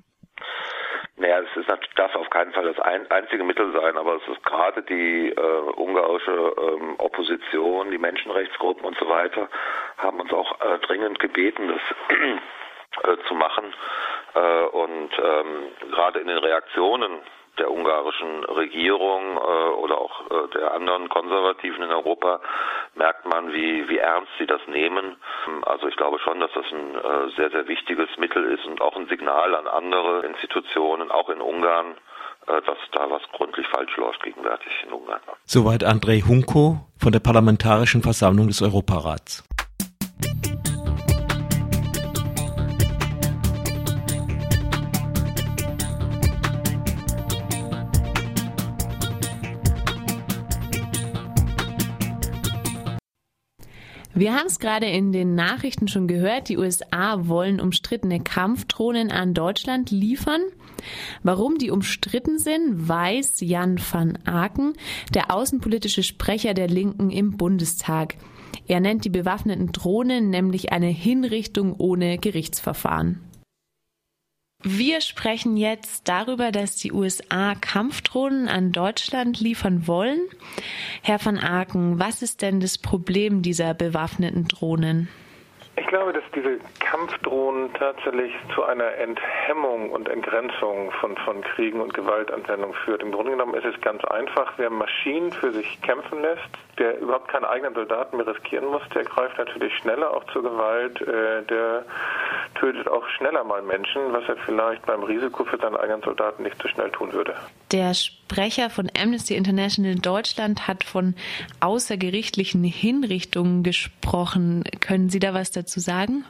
Naja, 1.18 1.39
es 1.39 1.58
ist, 1.58 1.70
darf 1.96 2.13
auf 2.15 2.30
keinen 2.30 2.52
Fall 2.52 2.65
das 2.65 2.80
ein, 2.80 3.10
einzige 3.10 3.44
Mittel 3.44 3.72
sein, 3.72 3.98
aber 3.98 4.18
es 4.18 4.28
ist 4.28 4.44
gerade 4.44 4.84
die 4.84 5.30
äh, 5.30 5.60
ungarische 5.78 6.54
ähm, 6.58 6.96
Opposition, 6.98 7.89
die 7.89 7.98
Menschenrechtsgruppen 7.98 8.86
und 8.86 8.98
so 8.98 9.08
weiter, 9.08 9.48
haben 9.98 10.20
uns 10.20 10.34
auch 10.34 10.60
äh, 10.60 10.78
dringend 10.80 11.20
gebeten, 11.20 11.70
das 11.70 11.82
äh, 13.04 13.28
zu 13.28 13.34
machen. 13.34 13.74
Äh, 14.34 14.65
und 14.65 15.10
ähm, 15.18 15.91
gerade 15.91 16.20
in 16.20 16.28
den 16.28 16.38
Reaktionen 16.38 17.22
der 17.58 17.72
ungarischen 17.72 18.44
Regierung 18.46 19.38
äh, 19.38 19.70
oder 19.76 19.98
auch 19.98 20.22
äh, 20.30 20.48
der 20.54 20.74
anderen 20.74 21.10
Konservativen 21.10 21.84
in 21.84 21.91
Europa 21.91 22.39
merkt 22.96 23.26
man, 23.26 23.54
wie, 23.54 23.88
wie 23.89 23.98
ernst 23.98 24.32
sie 24.39 24.46
das 24.46 24.62
nehmen. 24.68 25.18
Also 25.63 25.88
ich 25.88 25.96
glaube 25.96 26.20
schon, 26.20 26.39
dass 26.39 26.52
das 26.54 26.65
ein 26.72 26.96
äh, 26.96 27.36
sehr, 27.36 27.50
sehr 27.52 27.68
wichtiges 27.68 28.10
Mittel 28.18 28.44
ist 28.46 28.65
und 28.65 28.82
auch 28.82 28.96
ein 28.96 29.08
Signal 29.08 29.56
an 29.56 29.68
andere 29.68 30.26
Institutionen, 30.26 31.12
auch 31.12 31.30
in 31.30 31.41
Ungarn, 31.41 31.96
äh, 32.48 32.62
dass 32.62 32.78
da 32.91 33.10
was 33.10 33.22
gründlich 33.34 33.68
falsch 33.68 33.96
läuft 33.98 34.22
gegenwärtig 34.24 34.72
in 34.86 34.94
Ungarn. 34.94 35.22
Soweit 35.46 35.84
Andrei 35.84 36.22
Hunko 36.22 36.78
von 36.98 37.12
der 37.12 37.20
Parlamentarischen 37.20 38.02
Versammlung 38.02 38.48
des 38.48 38.62
Europarats. 38.62 39.44
Wir 54.17 54.34
haben 54.34 54.47
es 54.47 54.60
gerade 54.60 54.86
in 54.86 55.12
den 55.12 55.36
Nachrichten 55.36 55.89
schon 55.89 56.08
gehört, 56.08 56.47
die 56.47 56.58
USA 56.58 57.28
wollen 57.28 57.60
umstrittene 57.60 58.21
Kampfdrohnen 58.21 59.12
an 59.12 59.34
Deutschland 59.34 59.91
liefern. 59.91 60.39
Warum 61.21 61.58
die 61.58 61.69
umstritten 61.69 62.39
sind, 62.39 62.88
weiß 62.88 63.41
Jan 63.41 63.78
van 63.78 64.17
Aken, 64.23 64.71
der 65.13 65.32
außenpolitische 65.32 66.01
Sprecher 66.01 66.54
der 66.54 66.69
Linken 66.69 67.10
im 67.10 67.36
Bundestag. 67.36 68.15
Er 68.67 68.80
nennt 68.80 69.04
die 69.04 69.10
bewaffneten 69.10 69.73
Drohnen 69.73 70.30
nämlich 70.30 70.71
eine 70.71 70.88
Hinrichtung 70.88 71.75
ohne 71.78 72.17
Gerichtsverfahren. 72.17 73.19
Wir 74.67 74.99
sprechen 75.01 75.58
jetzt 75.58 76.10
darüber, 76.10 76.51
dass 76.51 76.75
die 76.75 76.91
USA 76.91 77.54
Kampfdrohnen 77.54 78.47
an 78.47 78.71
Deutschland 78.71 79.39
liefern 79.39 79.86
wollen. 79.86 80.21
Herr 81.04 81.23
van 81.23 81.38
Aken, 81.38 81.99
was 81.99 82.23
ist 82.23 82.41
denn 82.41 82.62
das 82.62 82.80
Problem 82.80 83.43
dieser 83.43 83.75
bewaffneten 83.75 84.47
Drohnen? 84.47 85.08
Ich 85.78 85.86
glaube, 85.86 86.13
dass 86.13 86.23
diese 86.34 86.58
Kampfdrohnen 86.80 87.73
tatsächlich 87.73 88.34
zu 88.56 88.63
einer 88.63 88.95
Enthemmung 88.95 89.91
und 89.91 90.10
Entgrenzung 90.10 90.89
von, 90.99 91.15
von 91.17 91.41
Kriegen 91.41 91.80
und 91.82 91.93
Gewaltanwendung 91.93 92.73
führt. 92.86 93.04
Im 93.04 93.12
Grunde 93.12 93.34
genommen 93.34 93.54
ist 93.54 93.65
es 93.65 93.80
ganz 93.82 94.04
einfach. 94.06 94.54
Wer 94.58 94.71
Maschinen 94.71 95.32
für 95.32 95.51
sich 95.51 95.80
kämpfen 95.82 96.21
lässt, 96.21 96.49
der 96.80 96.99
überhaupt 96.99 97.28
keine 97.28 97.49
eigenen 97.49 97.75
Soldaten 97.75 98.17
mehr 98.17 98.25
riskieren 98.25 98.65
muss, 98.67 98.82
der 98.95 99.04
greift 99.04 99.38
natürlich 99.38 99.78
schneller 99.78 100.12
auch 100.12 100.23
zur 100.32 100.41
Gewalt. 100.43 101.01
Äh, 101.01 101.43
der 101.43 101.86
tötet 102.65 102.88
auch 102.88 103.08
schneller 103.10 103.43
mal 103.43 103.62
Menschen, 103.62 104.01
was 104.12 104.23
er 104.28 104.38
vielleicht 104.38 104.86
beim 104.88 105.04
Risiko 105.04 105.45
für 105.45 105.58
seine 105.58 105.80
eigenen 105.80 106.01
Soldaten 106.01 106.41
nicht 106.43 106.60
so 106.62 106.67
schnell 106.67 106.89
tun 106.89 107.13
würde. 107.13 107.36
Der 107.71 107.93
Sprecher 107.93 108.71
von 108.71 108.89
Amnesty 108.99 109.36
International 109.36 109.91
in 109.91 110.01
Deutschland 110.01 110.67
hat 110.67 110.84
von 110.84 111.13
außergerichtlichen 111.60 112.63
Hinrichtungen 112.63 113.62
gesprochen. 113.62 114.63
Können 114.80 115.10
Sie 115.10 115.19
da 115.19 115.36
was 115.36 115.51
dazu 115.51 115.80
sagen? 115.80 116.25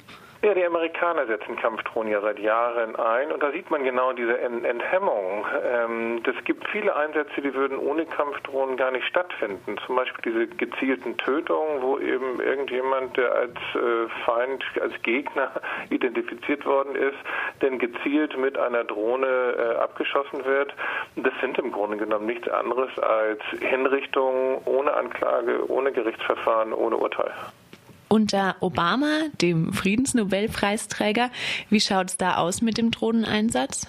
Ja, 0.46 0.54
die 0.54 0.64
Amerikaner 0.64 1.26
setzen 1.26 1.56
Kampfdrohnen 1.56 2.12
ja 2.12 2.22
seit 2.22 2.38
Jahren 2.38 2.96
ein 2.98 3.32
und 3.32 3.42
da 3.42 3.52
sieht 3.52 3.72
man 3.72 3.84
genau 3.84 4.14
diese 4.14 4.40
Enthemmung. 4.40 5.44
Ähm, 5.66 6.22
es 6.24 6.46
gibt 6.46 6.68
viele 6.70 6.96
Einsätze, 6.96 7.42
die 7.42 7.52
würden 7.56 7.80
ohne 7.80 8.06
Kampfdrohnen 8.06 8.78
gar 8.78 8.92
nicht 8.92 9.08
stattfinden. 9.08 9.76
Zum 9.88 9.96
Beispiel 9.96 10.32
diese 10.32 10.46
gezielten 10.56 11.18
Tötungen, 11.18 11.82
wo 11.82 11.98
eben 11.98 12.40
irgendjemand, 12.40 13.18
der 13.18 13.34
als 13.34 13.56
äh, 13.74 14.08
Feind, 14.24 14.64
als 14.80 14.94
Gegner 15.02 15.50
identifiziert 15.90 16.64
worden 16.64 16.94
ist, 16.94 17.18
denn 17.64 17.80
gezielt 17.80 18.38
mit 18.38 18.56
einer 18.56 18.84
Drohne 18.84 19.26
äh, 19.26 19.78
abgeschossen 19.78 20.46
wird. 20.46 20.76
Das 21.16 21.34
sind 21.42 21.58
im 21.58 21.72
Grunde 21.72 21.98
genommen 21.98 22.28
nichts 22.28 22.48
anderes 22.50 22.92
als 23.00 23.42
Hinrichtungen 23.62 24.60
ohne 24.66 24.94
Anklage, 24.94 25.68
ohne 25.72 25.92
Gerichtsverfahren, 25.92 26.72
ohne 26.72 26.98
Urteil. 26.98 27.34
Unter 28.08 28.56
Obama, 28.60 29.22
dem 29.42 29.74
Friedensnobelpreisträger, 29.74 31.30
wie 31.70 31.80
schaut 31.80 32.10
es 32.10 32.18
da 32.18 32.38
aus 32.38 32.62
mit 32.62 32.78
dem 32.78 32.92
Drohneneinsatz? 32.92 33.88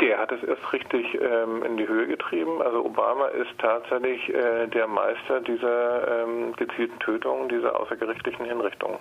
Der 0.00 0.18
hat 0.18 0.32
es 0.32 0.42
erst 0.42 0.72
richtig 0.72 1.06
ähm, 1.14 1.62
in 1.62 1.76
die 1.76 1.86
Höhe 1.86 2.06
getrieben. 2.06 2.62
Also 2.62 2.84
Obama 2.84 3.26
ist 3.26 3.50
tatsächlich 3.58 4.28
äh, 4.30 4.66
der 4.66 4.86
Meister 4.86 5.40
dieser 5.40 6.24
ähm, 6.24 6.54
gezielten 6.56 6.98
Tötungen, 7.00 7.48
dieser 7.48 7.78
außergerichtlichen 7.78 8.46
Hinrichtungen. 8.46 8.98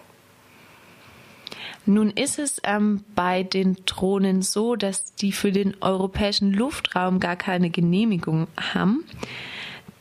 Nun 1.85 2.11
ist 2.11 2.39
es 2.39 2.61
ähm, 2.63 3.03
bei 3.13 3.43
den 3.43 3.77
Drohnen 3.85 4.41
so, 4.41 4.75
dass 4.75 5.15
die 5.15 5.33
für 5.33 5.51
den 5.51 5.75
europäischen 5.81 6.53
Luftraum 6.53 7.19
gar 7.19 7.35
keine 7.35 7.69
Genehmigung 7.69 8.47
haben. 8.73 9.05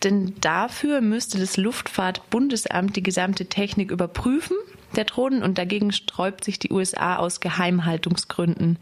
Denn 0.05 0.35
dafür 0.41 1.01
müsste 1.01 1.39
das 1.39 1.57
Luftfahrtbundesamt 1.57 2.97
die 2.97 3.03
gesamte 3.03 3.47
Technik 3.47 3.91
überprüfen 3.91 4.57
der 4.97 5.05
Drohnen 5.05 5.43
und 5.43 5.59
dagegen 5.59 5.93
sträubt 5.93 6.45
sich 6.45 6.59
die 6.59 6.71
USA 6.71 7.17
aus 7.17 7.41
Geheimhaltungsgründen. 7.41 8.79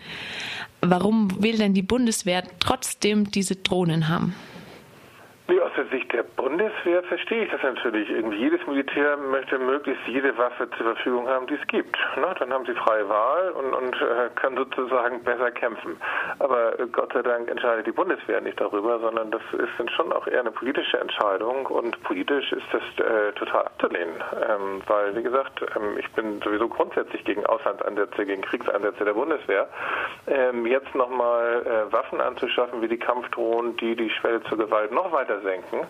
Warum 0.80 1.42
will 1.42 1.56
denn 1.56 1.74
die 1.74 1.82
Bundeswehr 1.82 2.42
trotzdem 2.58 3.30
diese 3.30 3.56
Drohnen 3.56 4.08
haben? 4.08 4.34
Nee, 5.48 5.60
aus 5.60 5.72
der 5.76 5.88
Sicht 5.88 6.09
der 6.12 6.22
Bundeswehr 6.22 7.02
verstehe 7.04 7.44
ich 7.44 7.50
das 7.50 7.62
natürlich. 7.62 8.08
Jedes 8.08 8.66
Militär 8.66 9.16
möchte 9.16 9.58
möglichst 9.58 10.06
jede 10.06 10.36
Waffe 10.36 10.68
zur 10.70 10.94
Verfügung 10.94 11.28
haben, 11.28 11.46
die 11.46 11.54
es 11.54 11.66
gibt. 11.68 11.96
Na, 12.16 12.34
dann 12.34 12.52
haben 12.52 12.66
sie 12.66 12.74
freie 12.74 13.08
Wahl 13.08 13.50
und, 13.50 13.72
und 13.74 13.94
äh, 13.94 14.28
können 14.36 14.56
sozusagen 14.56 15.22
besser 15.22 15.50
kämpfen. 15.50 15.96
Aber 16.38 16.78
äh, 16.78 16.86
Gott 16.86 17.12
sei 17.12 17.22
Dank 17.22 17.48
entscheidet 17.48 17.86
die 17.86 17.92
Bundeswehr 17.92 18.40
nicht 18.40 18.60
darüber, 18.60 18.98
sondern 18.98 19.30
das 19.30 19.42
ist 19.52 19.72
dann 19.78 19.88
schon 19.90 20.12
auch 20.12 20.26
eher 20.26 20.40
eine 20.40 20.50
politische 20.50 20.98
Entscheidung 20.98 21.66
und 21.66 22.02
politisch 22.02 22.52
ist 22.52 22.66
das 22.72 22.82
äh, 23.06 23.32
total 23.32 23.66
abzulehnen. 23.66 24.16
Ähm, 24.48 24.82
weil, 24.86 25.16
wie 25.16 25.22
gesagt, 25.22 25.62
ähm, 25.76 25.98
ich 25.98 26.10
bin 26.12 26.40
sowieso 26.42 26.68
grundsätzlich 26.68 27.24
gegen 27.24 27.46
Auslandseinsätze, 27.46 28.26
gegen 28.26 28.42
Kriegseinsätze 28.42 29.04
der 29.04 29.14
Bundeswehr. 29.14 29.68
Ähm, 30.26 30.66
jetzt 30.66 30.94
nochmal 30.94 31.62
äh, 31.64 31.92
Waffen 31.92 32.20
anzuschaffen 32.20 32.82
wie 32.82 32.88
die 32.88 32.98
Kampfdrohnen, 32.98 33.76
die 33.76 33.94
die 33.94 34.10
Schwelle 34.10 34.42
zur 34.44 34.58
Gewalt 34.58 34.92
noch 34.92 35.12
weiter 35.12 35.40
senken, 35.40 35.86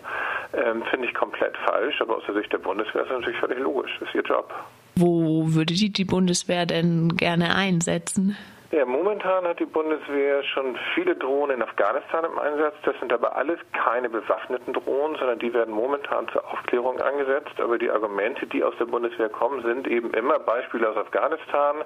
ähm, 0.53 0.83
finde 0.89 1.07
ich 1.07 1.13
komplett 1.13 1.55
falsch. 1.65 2.01
Aber 2.01 2.17
aus 2.17 2.23
der 2.27 2.35
Sicht 2.35 2.51
der 2.51 2.59
Bundeswehr 2.59 3.03
ist 3.03 3.09
das 3.09 3.19
natürlich 3.19 3.39
völlig 3.39 3.59
logisch. 3.59 3.91
Das 3.99 4.09
ist 4.09 4.15
ihr 4.15 4.23
Job. 4.23 4.53
Wo 4.95 5.53
würde 5.53 5.73
die, 5.73 5.91
die 5.91 6.05
Bundeswehr 6.05 6.65
denn 6.65 7.15
gerne 7.15 7.55
einsetzen? 7.55 8.37
Ja, 8.71 8.85
momentan 8.85 9.45
hat 9.45 9.59
die 9.59 9.65
Bundeswehr 9.65 10.43
schon 10.43 10.77
viele 10.95 11.13
Drohnen 11.13 11.57
in 11.57 11.61
Afghanistan 11.61 12.23
im 12.23 12.39
Einsatz. 12.39 12.73
Das 12.83 12.97
sind 13.01 13.11
aber 13.11 13.35
alles 13.35 13.59
keine 13.73 14.07
bewaffneten 14.07 14.71
Drohnen, 14.71 15.17
sondern 15.17 15.39
die 15.39 15.53
werden 15.53 15.73
momentan 15.73 16.29
zur 16.29 16.49
Aufklärung 16.49 17.01
angesetzt. 17.01 17.59
Aber 17.59 17.77
die 17.77 17.91
Argumente, 17.91 18.47
die 18.47 18.63
aus 18.63 18.73
der 18.79 18.85
Bundeswehr 18.85 19.27
kommen, 19.27 19.61
sind 19.63 19.89
eben 19.89 20.13
immer 20.13 20.39
Beispiele 20.39 20.87
aus 20.89 20.95
Afghanistan. 20.95 21.83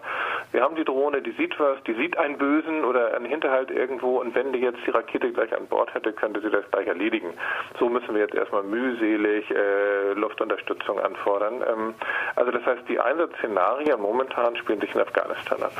Wir 0.52 0.62
haben 0.62 0.76
die 0.76 0.86
Drohne, 0.86 1.24
die 1.24 1.32
sieht 1.32 1.60
was, 1.60 1.82
die 1.86 1.95
sieht 1.95 2.19
einen 2.19 2.38
Bösen 2.38 2.86
oder 2.86 3.15
einen 3.15 3.26
Hinterhalt 3.26 3.71
irgendwo 3.71 4.19
und 4.21 4.36
wenn 4.36 4.54
die 4.54 4.60
jetzt 4.60 4.86
die 4.86 4.91
Rakete 4.91 5.32
gleich 5.32 5.58
an 5.58 5.65
Bord 5.65 5.91
hätte, 5.95 6.13
könnte 6.13 6.39
sie 6.41 6.52
das 6.52 6.69
gleich 6.69 6.86
erledigen. 6.86 7.34
So 7.80 7.89
müssen 7.89 8.13
wir 8.13 8.21
jetzt 8.21 8.36
erstmal 8.36 8.62
mühselig 8.62 9.50
äh, 9.50 10.13
Luftunterstützung 10.13 11.00
anfordern. 11.00 11.63
Ähm, 11.67 11.95
also 12.36 12.52
das 12.52 12.63
heißt, 12.63 12.88
die 12.88 13.00
Einsatzszenarien 13.00 14.00
momentan 14.00 14.56
spielen 14.58 14.82
sich 14.82 14.93
in 14.93 15.02
Afghanistan 15.02 15.63
ab. 15.63 15.74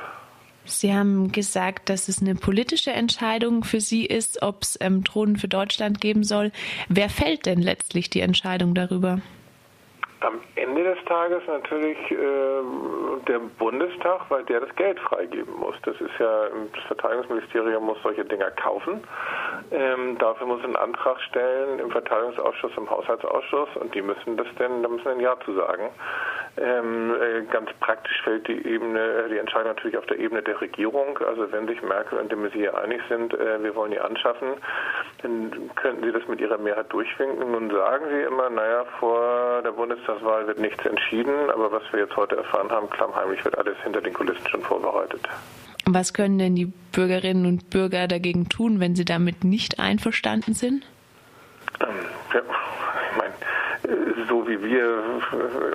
Sie 0.66 0.94
haben 0.94 1.32
gesagt, 1.32 1.90
dass 1.90 2.08
es 2.08 2.22
eine 2.22 2.36
politische 2.36 2.92
Entscheidung 2.92 3.64
für 3.64 3.80
Sie 3.80 4.06
ist, 4.06 4.42
ob 4.42 4.64
es 4.64 4.78
ähm, 4.82 5.04
Drohnen 5.04 5.38
für 5.38 5.48
Deutschland 5.48 6.02
geben 6.02 6.24
soll. 6.24 6.52
Wer 6.90 7.10
fällt 7.10 7.46
denn 7.46 7.62
letztlich 7.62 8.10
die 8.10 8.22
Entscheidung 8.22 8.74
darüber? 8.74 9.20
Am 10.22 10.40
Ende 10.56 10.84
des 10.84 10.98
Tages 11.06 11.44
natürlich 11.46 11.98
äh, 12.10 12.18
der 13.28 13.40
Bundestag, 13.60 14.22
weil 14.30 14.44
der 14.46 14.62
das 14.62 14.76
Geld 14.76 15.00
freigeben 15.00 15.54
muss. 15.60 15.76
Das 15.84 15.96
ist 16.02 16.18
ja, 16.20 16.48
das 16.74 16.84
Verteidigungsministerium 16.86 17.86
muss 17.86 17.98
solche 18.02 18.26
Dinger 18.26 18.50
kaufen. 18.52 19.02
Ähm, 19.72 20.18
dafür 20.18 20.48
muss 20.48 20.64
ein 20.64 20.76
Antrag 20.76 21.20
stellen 21.22 21.80
im 21.80 21.92
Verteidigungsausschuss, 21.92 22.72
im 22.78 22.90
Haushaltsausschuss 22.90 23.70
und 23.76 23.94
die 23.94 24.02
müssen 24.02 24.38
das 24.38 24.48
denn, 24.60 24.84
da 24.84 24.90
müssen 24.90 25.08
ein 25.08 25.20
Ja 25.20 25.38
zu 25.46 25.54
sagen. 25.54 25.90
Ähm, 26.58 27.14
äh, 27.22 27.42
ganz 27.52 27.70
praktisch 27.82 28.22
fällt 28.24 28.48
die 28.48 28.66
Ebene, 28.66 29.00
äh, 29.00 29.30
die 29.30 29.38
Entscheidung 29.38 29.70
natürlich 29.70 29.98
auf 29.98 30.06
der 30.06 30.20
Ebene 30.20 30.42
der 30.42 30.60
Regierung. 30.62 31.18
Also 31.28 31.52
wenn 31.52 31.68
sich 31.68 31.82
Merkel 31.82 32.18
und 32.18 32.32
de 32.32 32.40
Maizière 32.40 32.76
einig 32.76 33.02
sind, 33.10 33.34
äh, 33.34 33.62
wir 33.62 33.76
wollen 33.76 33.92
die 33.92 34.00
anschaffen, 34.00 34.54
dann 35.22 35.70
könnten 35.76 36.06
sie 36.06 36.14
das 36.14 36.26
mit 36.28 36.40
ihrer 36.40 36.58
Mehrheit 36.58 36.92
durchwinken. 36.94 37.52
Nun 37.52 37.70
sagen 37.70 38.06
sie 38.10 38.22
immer, 38.22 38.50
naja, 38.50 38.86
vor 39.00 39.62
der 39.64 39.72
Bundestagswahl 39.72 40.48
wird 40.48 40.60
nichts 40.60 40.86
entschieden, 40.86 41.50
aber 41.50 41.72
was 41.72 41.84
wir 41.92 42.02
jetzt 42.02 42.16
heute 42.16 42.38
erfahren 42.38 42.70
haben, 42.70 42.90
klammheimlich 42.90 43.44
wird 43.44 43.58
alles 43.58 43.78
hinter 43.84 44.00
den 44.00 44.14
Kulissen 44.14 44.48
schon 44.48 44.62
vorbereitet. 44.62 45.28
Was 45.86 46.14
können 46.14 46.40
denn 46.40 46.56
die 46.56 46.72
Bürgerinnen 46.92 47.46
und 47.46 47.70
Bürger 47.70 48.08
dagegen 48.08 48.50
tun, 48.50 48.80
wenn 48.80 48.96
sie 48.96 49.06
damit 49.06 49.44
nicht 49.44 49.80
einverstanden 49.80 50.54
sind? 50.54 50.84
Ähm, 51.80 51.88
ja, 52.34 52.42
ich 53.12 53.18
meine, 53.18 54.26
so 54.28 54.48
wie 54.48 54.62
wir 54.64 55.04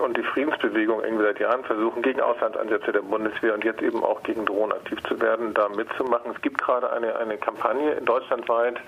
und 0.02 0.16
die 0.16 0.22
Friedensbewegung 0.22 1.02
irgendwie 1.04 1.24
seit 1.24 1.38
Jahren 1.38 1.62
versuchen, 1.64 2.02
gegen 2.02 2.20
Auslandsansätze 2.20 2.90
der 2.90 3.02
Bundeswehr 3.02 3.54
und 3.54 3.64
jetzt 3.64 3.82
eben 3.82 4.02
auch 4.02 4.22
gegen 4.24 4.44
Drohnen 4.46 4.72
aktiv 4.72 4.98
zu 5.04 5.20
werden, 5.20 5.54
da 5.54 5.68
mitzumachen. 5.68 6.32
Es 6.34 6.42
gibt 6.42 6.58
gerade 6.58 6.90
eine, 6.92 7.16
eine 7.16 7.36
Kampagne 7.36 7.92
in 7.92 8.04
deutschlandweit 8.04 8.78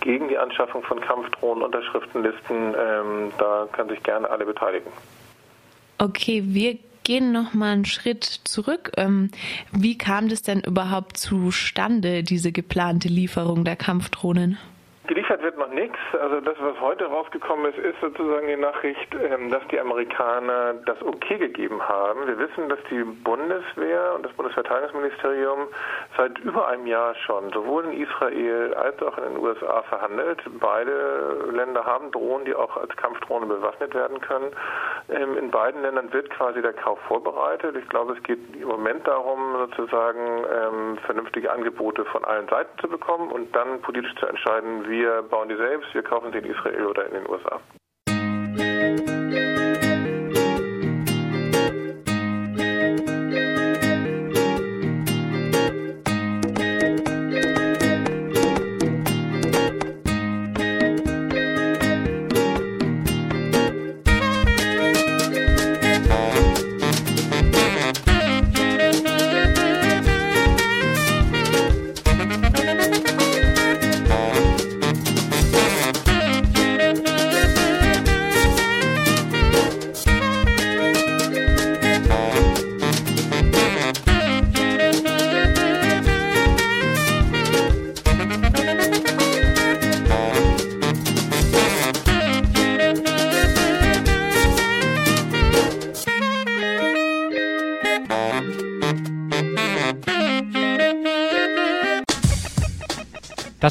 gegen 0.00 0.28
die 0.28 0.38
Anschaffung 0.38 0.82
von 0.82 1.00
Kampfdrohnen, 1.00 1.62
Unterschriftenlisten. 1.62 2.74
Ähm, 2.78 3.32
da 3.38 3.68
können 3.72 3.90
sich 3.90 4.02
gerne 4.02 4.30
alle 4.30 4.46
beteiligen. 4.46 4.90
Okay, 5.98 6.42
wir 6.46 6.78
gehen 7.10 7.32
noch 7.32 7.54
mal 7.54 7.72
einen 7.72 7.86
Schritt 7.86 8.22
zurück. 8.44 8.92
Ähm, 8.96 9.30
wie 9.72 9.98
kam 9.98 10.28
das 10.28 10.42
denn 10.42 10.60
überhaupt 10.60 11.16
zustande, 11.16 12.22
diese 12.22 12.52
geplante 12.52 13.08
Lieferung 13.08 13.64
der 13.64 13.74
Kampfdrohnen? 13.74 14.58
Geliefert 15.10 15.42
wird 15.42 15.58
noch 15.58 15.72
nichts. 15.72 15.98
Also 16.12 16.40
das, 16.40 16.54
was 16.60 16.80
heute 16.80 17.06
rausgekommen 17.06 17.72
ist, 17.72 17.78
ist 17.78 18.00
sozusagen 18.00 18.46
die 18.46 18.56
Nachricht, 18.56 19.12
ähm, 19.12 19.50
dass 19.50 19.66
die 19.72 19.80
Amerikaner 19.80 20.74
das 20.86 21.02
okay 21.02 21.36
gegeben 21.36 21.82
haben. 21.82 22.28
Wir 22.28 22.38
wissen, 22.38 22.68
dass 22.68 22.78
die 22.88 23.02
Bundeswehr 23.02 24.14
und 24.14 24.24
das 24.24 24.32
Bundesverteidigungsministerium 24.34 25.66
seit 26.16 26.38
über 26.38 26.68
einem 26.68 26.86
Jahr 26.86 27.16
schon 27.26 27.50
sowohl 27.52 27.86
in 27.86 28.02
Israel 28.04 28.72
als 28.74 29.02
auch 29.02 29.18
in 29.18 29.34
den 29.34 29.38
USA 29.38 29.82
verhandelt. 29.82 30.42
Beide 30.60 31.48
Länder 31.50 31.84
haben 31.84 32.12
Drohnen, 32.12 32.44
die 32.44 32.54
auch 32.54 32.76
als 32.76 32.96
Kampfdrohnen 32.96 33.48
bewaffnet 33.48 33.92
werden 33.92 34.20
können. 34.20 34.52
Ähm, 35.08 35.36
in 35.36 35.50
beiden 35.50 35.82
Ländern 35.82 36.12
wird 36.12 36.30
quasi 36.30 36.62
der 36.62 36.74
Kauf 36.74 37.00
vorbereitet. 37.08 37.74
Ich 37.74 37.88
glaube, 37.88 38.12
es 38.12 38.22
geht 38.22 38.38
im 38.54 38.68
Moment 38.68 39.08
darum, 39.08 39.56
sozusagen 39.58 40.44
ähm, 40.44 40.98
vernünftige 40.98 41.50
Angebote 41.50 42.04
von 42.04 42.24
allen 42.24 42.46
Seiten 42.46 42.78
zu 42.78 42.86
bekommen 42.86 43.32
und 43.32 43.56
dann 43.56 43.80
politisch 43.80 44.14
zu 44.14 44.26
entscheiden, 44.26 44.88
wie 44.88 44.99
wir 45.00 45.22
bauen 45.22 45.48
die 45.48 45.56
selbst, 45.56 45.94
wir 45.94 46.02
kaufen 46.02 46.30
sie 46.30 46.38
in 46.38 46.44
Israel 46.44 46.86
oder 46.86 47.06
in 47.06 47.12
den 47.12 47.26
USA. 47.30 47.60